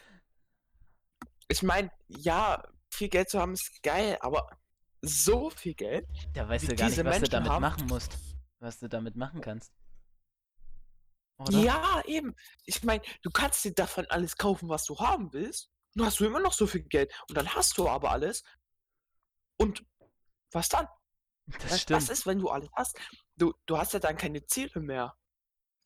Ich 1.48 1.62
meine, 1.62 1.90
ja, 2.08 2.62
viel 2.90 3.08
Geld 3.08 3.28
zu 3.28 3.40
haben 3.40 3.54
ist 3.54 3.82
geil, 3.82 4.16
aber 4.20 4.58
so 5.02 5.50
viel 5.50 5.74
Geld? 5.74 6.06
Da 6.34 6.48
weißt 6.48 6.70
du 6.70 6.76
gar 6.76 6.88
nicht, 6.88 6.98
was 6.98 7.04
du 7.04 7.04
Menschen 7.04 7.30
damit 7.30 7.50
haben- 7.50 7.62
machen 7.62 7.86
musst. 7.86 8.16
Was 8.58 8.78
du 8.78 8.88
damit 8.88 9.16
machen 9.16 9.40
kannst. 9.40 9.72
Oder? 11.38 11.58
Ja, 11.58 12.02
eben. 12.06 12.34
Ich 12.66 12.84
meine, 12.84 13.02
du 13.22 13.30
kannst 13.30 13.64
dir 13.64 13.72
davon 13.72 14.04
alles 14.10 14.36
kaufen, 14.36 14.68
was 14.68 14.84
du 14.84 14.98
haben 14.98 15.32
willst. 15.32 15.70
Dann 15.94 16.06
hast 16.06 16.20
du 16.20 16.26
immer 16.26 16.40
noch 16.40 16.52
so 16.52 16.66
viel 16.66 16.82
Geld. 16.82 17.12
Und 17.28 17.36
dann 17.36 17.48
hast 17.54 17.76
du 17.78 17.88
aber 17.88 18.10
alles. 18.10 18.42
Und 19.58 19.84
was 20.52 20.68
dann? 20.68 20.86
Das 21.46 21.72
Was, 21.72 21.80
stimmt. 21.82 22.02
was 22.02 22.08
ist, 22.10 22.26
wenn 22.26 22.38
du 22.38 22.48
alles 22.48 22.68
hast? 22.74 22.96
Du, 23.36 23.52
du 23.66 23.76
hast 23.76 23.92
ja 23.92 23.98
dann 23.98 24.16
keine 24.16 24.44
Ziele 24.46 24.80
mehr. 24.80 25.16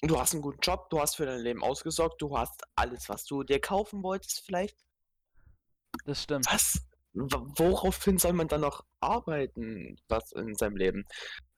Du 0.03 0.19
hast 0.21 0.33
einen 0.35 0.43
guten 0.43 0.61
Job, 0.61 0.91
du 0.91 1.01
hast 1.01 1.17
für 1.17 1.25
dein 1.25 1.41
Leben 1.41 1.63
ausgesorgt, 1.63 2.21
du 2.21 2.37
hast 2.37 2.63
alles, 2.75 3.09
was 3.09 3.25
du 3.25 3.43
dir 3.43 3.61
kaufen 3.61 4.03
wolltest, 4.03 4.43
vielleicht. 4.45 4.77
Das 6.05 6.23
stimmt. 6.25 6.47
Was? 6.53 6.79
Woraufhin 7.15 8.19
soll 8.19 8.33
man 8.35 8.49
dann 8.49 8.61
noch 8.61 8.85
arbeiten, 9.01 9.97
was 10.09 10.33
in 10.33 10.55
seinem 10.57 10.77
Leben? 10.77 11.05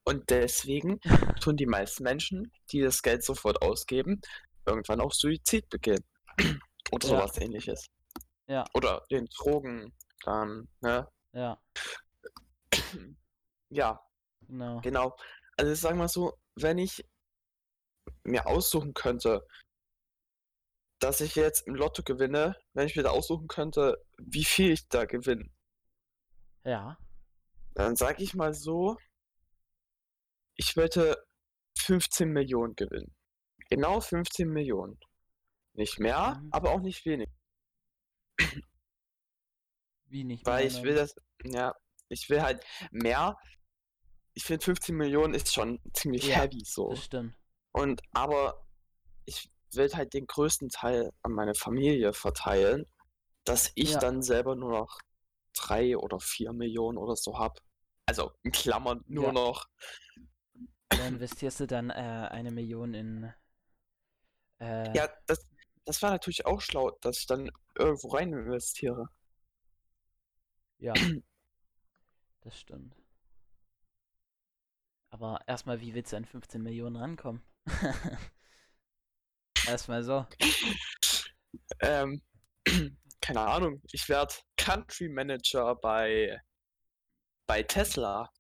Und 0.05 0.31
deswegen 0.31 1.01
tun 1.41 1.57
die 1.57 1.67
meisten 1.67 2.05
Menschen, 2.05 2.53
die 2.71 2.81
das 2.83 3.03
Geld 3.03 3.25
sofort 3.25 3.63
ausgeben, 3.63 4.21
irgendwann 4.67 5.01
auch 5.01 5.13
Suizid 5.13 5.69
begehen. 5.69 6.05
Oder 6.93 7.09
Ja. 7.09 7.17
sowas 7.17 7.39
ähnliches. 7.39 7.87
Ja. 8.49 8.65
Oder 8.75 9.05
den 9.11 9.27
Drogen, 9.27 9.93
dann, 10.25 10.69
ne? 10.81 11.09
Ja, 11.33 11.61
Ja, 13.71 14.01
genau. 14.41 14.81
genau. 14.81 15.17
Also 15.57 15.73
ich 15.73 15.81
sag 15.81 15.97
mal 15.97 16.09
so, 16.09 16.39
wenn 16.55 16.79
ich 16.79 17.05
mir 18.25 18.47
aussuchen 18.47 18.95
könnte, 18.95 19.47
dass 21.01 21.21
ich 21.21 21.35
jetzt 21.35 21.67
im 21.67 21.75
Lotto 21.75 22.03
gewinne, 22.03 22.57
wenn 22.73 22.87
ich 22.87 22.97
mir 22.97 23.03
da 23.03 23.11
aussuchen 23.11 23.49
könnte, 23.49 24.03
wie 24.19 24.45
viel 24.45 24.73
ich 24.73 24.89
da 24.89 25.05
gewinne, 25.05 25.51
Ja. 26.65 26.97
dann 27.75 27.97
sag 27.97 28.21
ich 28.21 28.35
mal 28.35 28.55
so, 28.55 28.97
ich 30.55 30.77
wollte 30.77 31.27
15 31.79 32.31
Millionen 32.31 32.75
gewinnen. 32.77 33.15
Genau 33.69 34.01
15 34.01 34.49
Millionen. 34.49 34.99
Nicht 35.75 35.99
mehr, 35.99 36.37
Mhm. 36.41 36.49
aber 36.53 36.71
auch 36.71 36.81
nicht 36.81 37.05
wenig. 37.05 37.29
Wie 40.09 40.25
nicht 40.25 40.47
Weil 40.47 40.67
ich 40.67 40.83
will 40.83 40.95
das, 40.95 41.15
ja, 41.45 41.75
ich 42.09 42.29
will 42.31 42.43
halt 42.43 42.65
mehr. 42.91 43.37
Ich 44.35 44.45
finde 44.45 44.65
15 44.65 44.95
Millionen 44.95 45.35
ist 45.35 45.53
schon 45.53 45.81
ziemlich 45.95 46.29
Ja, 46.29 46.37
heavy 46.37 46.63
so. 46.65 46.91
Das 46.91 47.05
stimmt. 47.05 47.35
Und 47.73 48.03
aber 48.13 48.67
ich 49.25 49.51
will 49.73 49.91
halt 49.95 50.15
den 50.15 50.27
größten 50.27 50.69
Teil 50.69 51.11
an 51.23 51.33
meine 51.33 51.55
Familie 51.55 52.13
verteilen, 52.13 52.87
dass 53.45 53.73
ich 53.75 53.93
Ja. 53.93 53.99
dann 54.01 54.23
selber 54.23 54.55
nur 54.55 54.71
noch 54.71 54.99
drei 55.55 55.97
oder 55.97 56.21
vier 56.21 56.53
Millionen 56.53 56.99
oder 56.99 57.17
so 57.17 57.39
hab. 57.39 57.59
Also 58.07 58.33
in 58.43 58.53
Klammern 58.53 59.03
nur 59.09 59.25
Ja. 59.25 59.33
noch. 59.33 59.67
Da 60.89 61.07
investierst 61.09 61.61
du 61.61 61.67
dann 61.67 61.91
äh, 61.91 62.29
eine 62.31 62.51
Million 62.51 62.95
in. 62.95 63.33
Äh, 64.59 64.97
Ja, 64.97 65.09
das, 65.27 65.47
das 65.85 66.01
war 66.03 66.11
natürlich 66.11 66.47
auch 66.47 66.61
schlau, 66.61 66.91
dass 67.01 67.19
ich 67.19 67.27
dann 67.27 67.51
irgendwo 67.79 68.09
rein 68.09 68.33
investiere. 68.33 69.09
ja. 70.79 70.95
Das 72.41 72.61
stimmt. 72.61 72.95
Aber 75.11 75.41
erstmal, 75.49 75.81
wie 75.81 75.95
willst 75.95 76.13
du 76.13 76.17
an 76.17 76.25
15 76.25 76.63
Millionen 76.63 76.95
rankommen? 76.95 77.43
erstmal 79.67 80.05
so. 80.05 80.25
Ähm, 81.81 82.23
keine 83.21 83.41
Ahnung, 83.41 83.83
ich 83.91 84.09
werde 84.09 84.33
Country 84.57 85.09
Manager 85.09 85.75
bei, 85.75 86.41
bei 87.49 87.65
Tesla. 87.65 88.31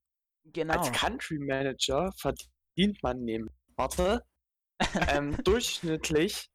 Genau. 0.44 0.74
Als 0.74 0.92
Country 0.92 1.38
Manager 1.40 2.12
verdient 2.18 3.02
man 3.02 3.24
nämlich, 3.24 3.52
warte, 3.74 4.22
ähm, 5.08 5.36
durchschnittlich 5.42 6.48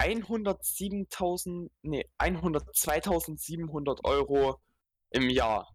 107.000, 0.00 1.70
nee, 1.82 2.08
102.700 2.18 4.02
Euro 4.04 4.60
im 5.10 5.28
Jahr. 5.28 5.68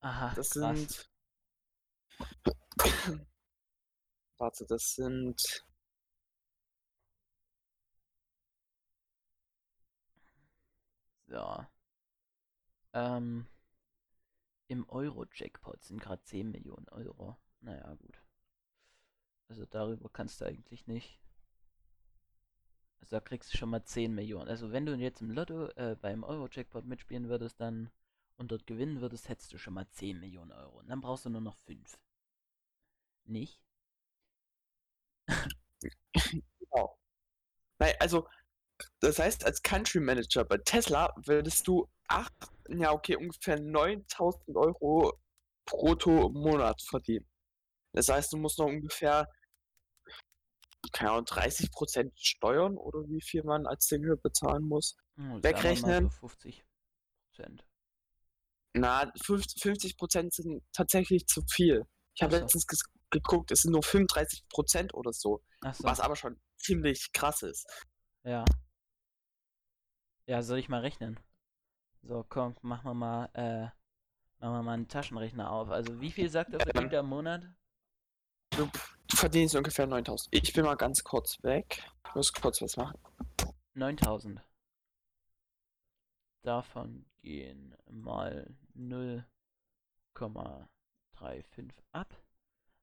Aha, 0.00 0.32
Das 0.34 0.50
krass. 0.50 0.78
sind. 0.78 1.10
Warte, 4.38 4.64
das 4.66 4.94
sind. 4.94 5.40
So. 11.28 11.66
Ähm, 12.94 13.46
Im 14.68 14.88
Euro-Jackpot 14.88 15.82
sind 15.84 16.00
gerade 16.00 16.22
10 16.24 16.50
Millionen 16.50 16.88
Euro. 16.88 17.36
Naja, 17.60 17.94
gut. 17.94 18.22
Also 19.48 19.66
darüber 19.66 20.08
kannst 20.08 20.40
du 20.40 20.46
eigentlich 20.46 20.86
nicht. 20.86 21.20
Also 23.00 23.16
da 23.16 23.20
kriegst 23.20 23.52
du 23.54 23.56
schon 23.56 23.70
mal 23.70 23.82
10 23.84 24.14
Millionen. 24.14 24.48
Also 24.48 24.70
wenn 24.72 24.84
du 24.86 24.94
jetzt 24.96 25.22
im 25.22 25.30
Lotto 25.30 25.68
äh, 25.76 25.96
beim 26.00 26.24
Euro-Jackpot 26.24 26.84
mitspielen 26.84 27.28
würdest, 27.28 27.58
dann 27.60 27.90
und 28.36 28.50
dort 28.52 28.66
gewinnen 28.66 29.00
würdest, 29.00 29.28
hättest 29.30 29.52
du 29.54 29.58
schon 29.58 29.72
mal 29.74 29.88
10 29.92 30.20
Millionen 30.20 30.52
Euro. 30.52 30.78
Und 30.80 30.88
dann 30.88 31.00
brauchst 31.00 31.24
du 31.24 31.30
nur 31.30 31.40
noch 31.40 31.56
5. 31.56 31.98
Nicht? 33.26 33.60
Genau. 36.60 36.96
Nein, 37.78 37.94
also, 38.00 38.28
das 39.00 39.18
heißt, 39.18 39.44
als 39.46 39.62
Country 39.62 40.00
Manager 40.00 40.44
bei 40.44 40.58
Tesla 40.58 41.14
würdest 41.26 41.68
du 41.68 41.88
8, 42.08 42.32
ja, 42.70 42.92
okay, 42.92 43.16
ungefähr 43.16 43.60
9000 43.60 44.56
Euro 44.56 45.14
brutto 45.66 46.28
im 46.28 46.34
Monat 46.34 46.82
verdienen. 46.82 47.26
Das 47.92 48.08
heißt, 48.08 48.32
du 48.32 48.38
musst 48.38 48.58
noch 48.58 48.66
ungefähr, 48.66 49.28
keine 50.92 51.10
Ahnung, 51.12 51.24
30% 51.24 52.12
Steuern 52.16 52.76
oder 52.76 53.00
wie 53.08 53.22
viel 53.22 53.42
man 53.44 53.66
als 53.66 53.86
Single 53.86 54.16
bezahlen 54.16 54.62
muss. 54.62 54.96
Mal 55.16 55.42
wegrechnen. 55.42 56.10
so 56.10 56.28
50 56.28 56.64
Prozent. 57.30 57.66
Na, 58.74 59.10
50 59.22 59.96
Prozent 59.96 60.34
sind 60.34 60.62
tatsächlich 60.72 61.26
zu 61.26 61.42
viel. 61.50 61.86
Ich 62.14 62.22
habe 62.22 62.38
letztens 62.38 62.66
geguckt, 63.10 63.50
es 63.50 63.62
sind 63.62 63.72
nur 63.72 63.82
35 63.82 64.48
Prozent 64.48 64.94
oder 64.94 65.12
so, 65.12 65.42
so. 65.72 65.84
was 65.84 66.00
aber 66.00 66.16
schon 66.16 66.40
ziemlich 66.58 67.12
krass 67.12 67.42
ist. 67.42 67.66
Ja. 68.24 68.44
Ja, 70.26 70.42
soll 70.42 70.58
ich 70.58 70.68
mal 70.68 70.80
rechnen? 70.80 71.20
So, 72.02 72.24
komm, 72.28 72.56
machen 72.62 72.84
wir 72.84 72.94
mal, 72.94 73.30
äh, 73.34 73.64
machen 74.40 74.54
wir 74.54 74.62
mal 74.62 74.72
einen 74.72 74.88
Taschenrechner 74.88 75.50
auf. 75.50 75.70
Also, 75.70 76.00
wie 76.00 76.10
viel 76.10 76.28
sagt 76.28 76.50
verdient 76.50 76.92
er 76.92 77.00
im 77.00 77.06
Monat? 77.06 77.44
Du, 78.50 78.68
du 79.08 79.16
verdienst 79.16 79.54
ungefähr 79.54 79.86
9000. 79.86 80.34
Ich 80.34 80.52
bin 80.52 80.64
mal 80.64 80.76
ganz 80.76 81.04
kurz 81.04 81.42
weg. 81.42 81.82
Ich 82.08 82.14
muss 82.14 82.32
kurz 82.32 82.60
was 82.62 82.76
machen. 82.76 82.98
9000. 83.74 84.40
Davon 86.42 87.06
gehen 87.20 87.76
mal 87.90 88.54
0,35 88.76 91.72
ab. 91.92 92.14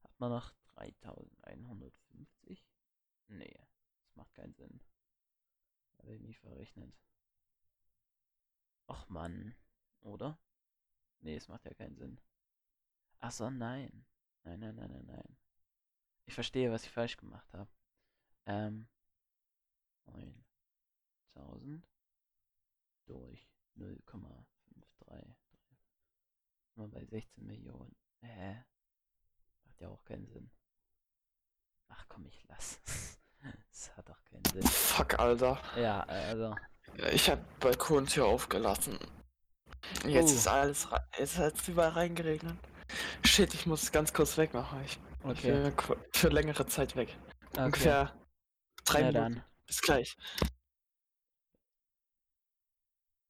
Hat 0.03 0.19
man 0.19 0.31
noch 0.31 0.53
3150? 0.75 2.65
Nee, 3.27 3.59
das 4.01 4.15
macht 4.15 4.33
keinen 4.33 4.53
Sinn. 4.53 4.81
Habe 5.97 6.15
ich 6.15 6.21
mich 6.21 6.39
verrechnet. 6.39 6.93
Och 8.89 9.09
Mann, 9.09 9.55
oder? 10.01 10.37
Nee, 11.21 11.37
es 11.37 11.47
macht 11.47 11.65
ja 11.65 11.73
keinen 11.73 11.95
Sinn. 11.95 12.19
Ach 13.19 13.31
so, 13.31 13.49
nein. 13.49 14.05
Nein, 14.43 14.59
nein, 14.59 14.75
nein, 14.75 14.91
nein, 14.91 15.05
nein. 15.05 15.37
Ich 16.25 16.33
verstehe, 16.33 16.71
was 16.71 16.83
ich 16.83 16.91
falsch 16.91 17.17
gemacht 17.17 17.51
habe. 17.53 17.69
Ähm, 18.45 18.87
9000 20.05 21.87
durch 23.05 23.49
0,53. 23.77 25.35
Mal 26.75 26.87
bei 26.87 27.05
16 27.05 27.45
Millionen. 27.45 27.95
Hä? 28.21 28.63
Macht 29.65 29.81
ja 29.81 29.89
auch 29.89 30.03
keinen 30.05 30.27
Sinn. 30.27 30.49
Ach 31.89 32.05
komm, 32.07 32.25
ich 32.27 32.43
lass. 32.47 32.79
Das 33.69 33.97
hat 33.97 34.07
doch 34.07 34.23
keinen 34.23 34.45
Sinn. 34.45 34.61
Fuck, 34.63 35.19
Alter. 35.19 35.61
Ja, 35.75 35.99
also. 36.03 36.55
Ich 37.11 37.29
habe 37.29 37.43
Balkontür 37.59 38.25
aufgelassen. 38.25 38.97
Jetzt 40.05 40.31
Oh. 40.31 40.35
ist 40.35 40.47
alles 40.47 40.87
jetzt 41.19 41.37
hat 41.37 41.55
es 41.55 41.67
überall 41.67 41.89
reingeregnet. 41.89 42.57
Shit, 43.25 43.53
ich 43.53 43.65
muss 43.65 43.91
ganz 43.91 44.13
kurz 44.13 44.37
wegmachen. 44.37 44.81
Ich 44.85 44.97
Okay. 45.23 45.71
für, 45.77 45.97
für 46.11 46.29
längere 46.29 46.65
Zeit 46.67 46.95
weg. 46.95 47.17
okay. 47.51 47.65
Ungefähr 47.65 48.13
drei 48.85 49.01
Na 49.01 49.07
Minuten. 49.07 49.35
dann. 49.35 49.43
Bis 49.65 49.81
gleich. 49.81 50.17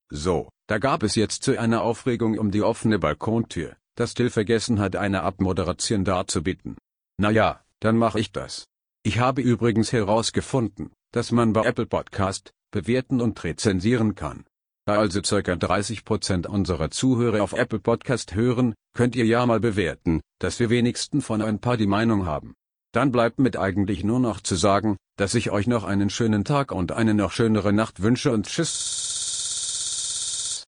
So, 0.09 0.49
da 0.67 0.77
gab 0.77 1.03
es 1.03 1.15
jetzt 1.15 1.43
zu 1.43 1.57
einer 1.59 1.81
Aufregung 1.81 2.37
um 2.37 2.51
die 2.51 2.61
offene 2.61 2.99
Balkontür, 2.99 3.75
dass 3.95 4.13
Till 4.13 4.29
vergessen 4.29 4.79
hat, 4.79 4.95
eine 4.95 5.23
Abmoderation 5.23 6.03
darzubieten. 6.05 6.77
Naja, 7.17 7.63
dann 7.79 7.97
mache 7.97 8.19
ich 8.19 8.31
das. 8.31 8.65
Ich 9.03 9.19
habe 9.19 9.41
übrigens 9.41 9.91
herausgefunden, 9.91 10.91
dass 11.11 11.31
man 11.31 11.53
bei 11.53 11.65
Apple 11.65 11.85
Podcast 11.85 12.51
bewerten 12.71 13.21
und 13.21 13.43
rezensieren 13.43 14.15
kann. 14.15 14.45
Da 14.85 14.97
also 14.97 15.21
circa 15.23 15.53
30% 15.53 16.45
unserer 16.47 16.91
Zuhörer 16.91 17.41
auf 17.41 17.53
Apple 17.53 17.79
Podcast 17.79 18.35
hören, 18.35 18.75
könnt 18.93 19.15
ihr 19.15 19.25
ja 19.25 19.45
mal 19.45 19.61
bewerten, 19.61 20.19
dass 20.39 20.59
wir 20.59 20.69
wenigstens 20.69 21.25
von 21.25 21.41
ein 21.41 21.59
paar 21.59 21.77
die 21.77 21.87
Meinung 21.87 22.25
haben. 22.25 22.53
Dann 22.91 23.11
bleibt 23.11 23.39
mit 23.39 23.57
eigentlich 23.57 24.03
nur 24.03 24.19
noch 24.19 24.41
zu 24.41 24.55
sagen, 24.55 24.97
dass 25.15 25.35
ich 25.35 25.51
euch 25.51 25.67
noch 25.67 25.85
einen 25.85 26.09
schönen 26.09 26.43
Tag 26.43 26.73
und 26.73 26.91
eine 26.91 27.13
noch 27.13 27.31
schönere 27.31 27.71
Nacht 27.71 28.01
wünsche 28.01 28.31
und 28.31 28.45
tschüss. 28.45 29.12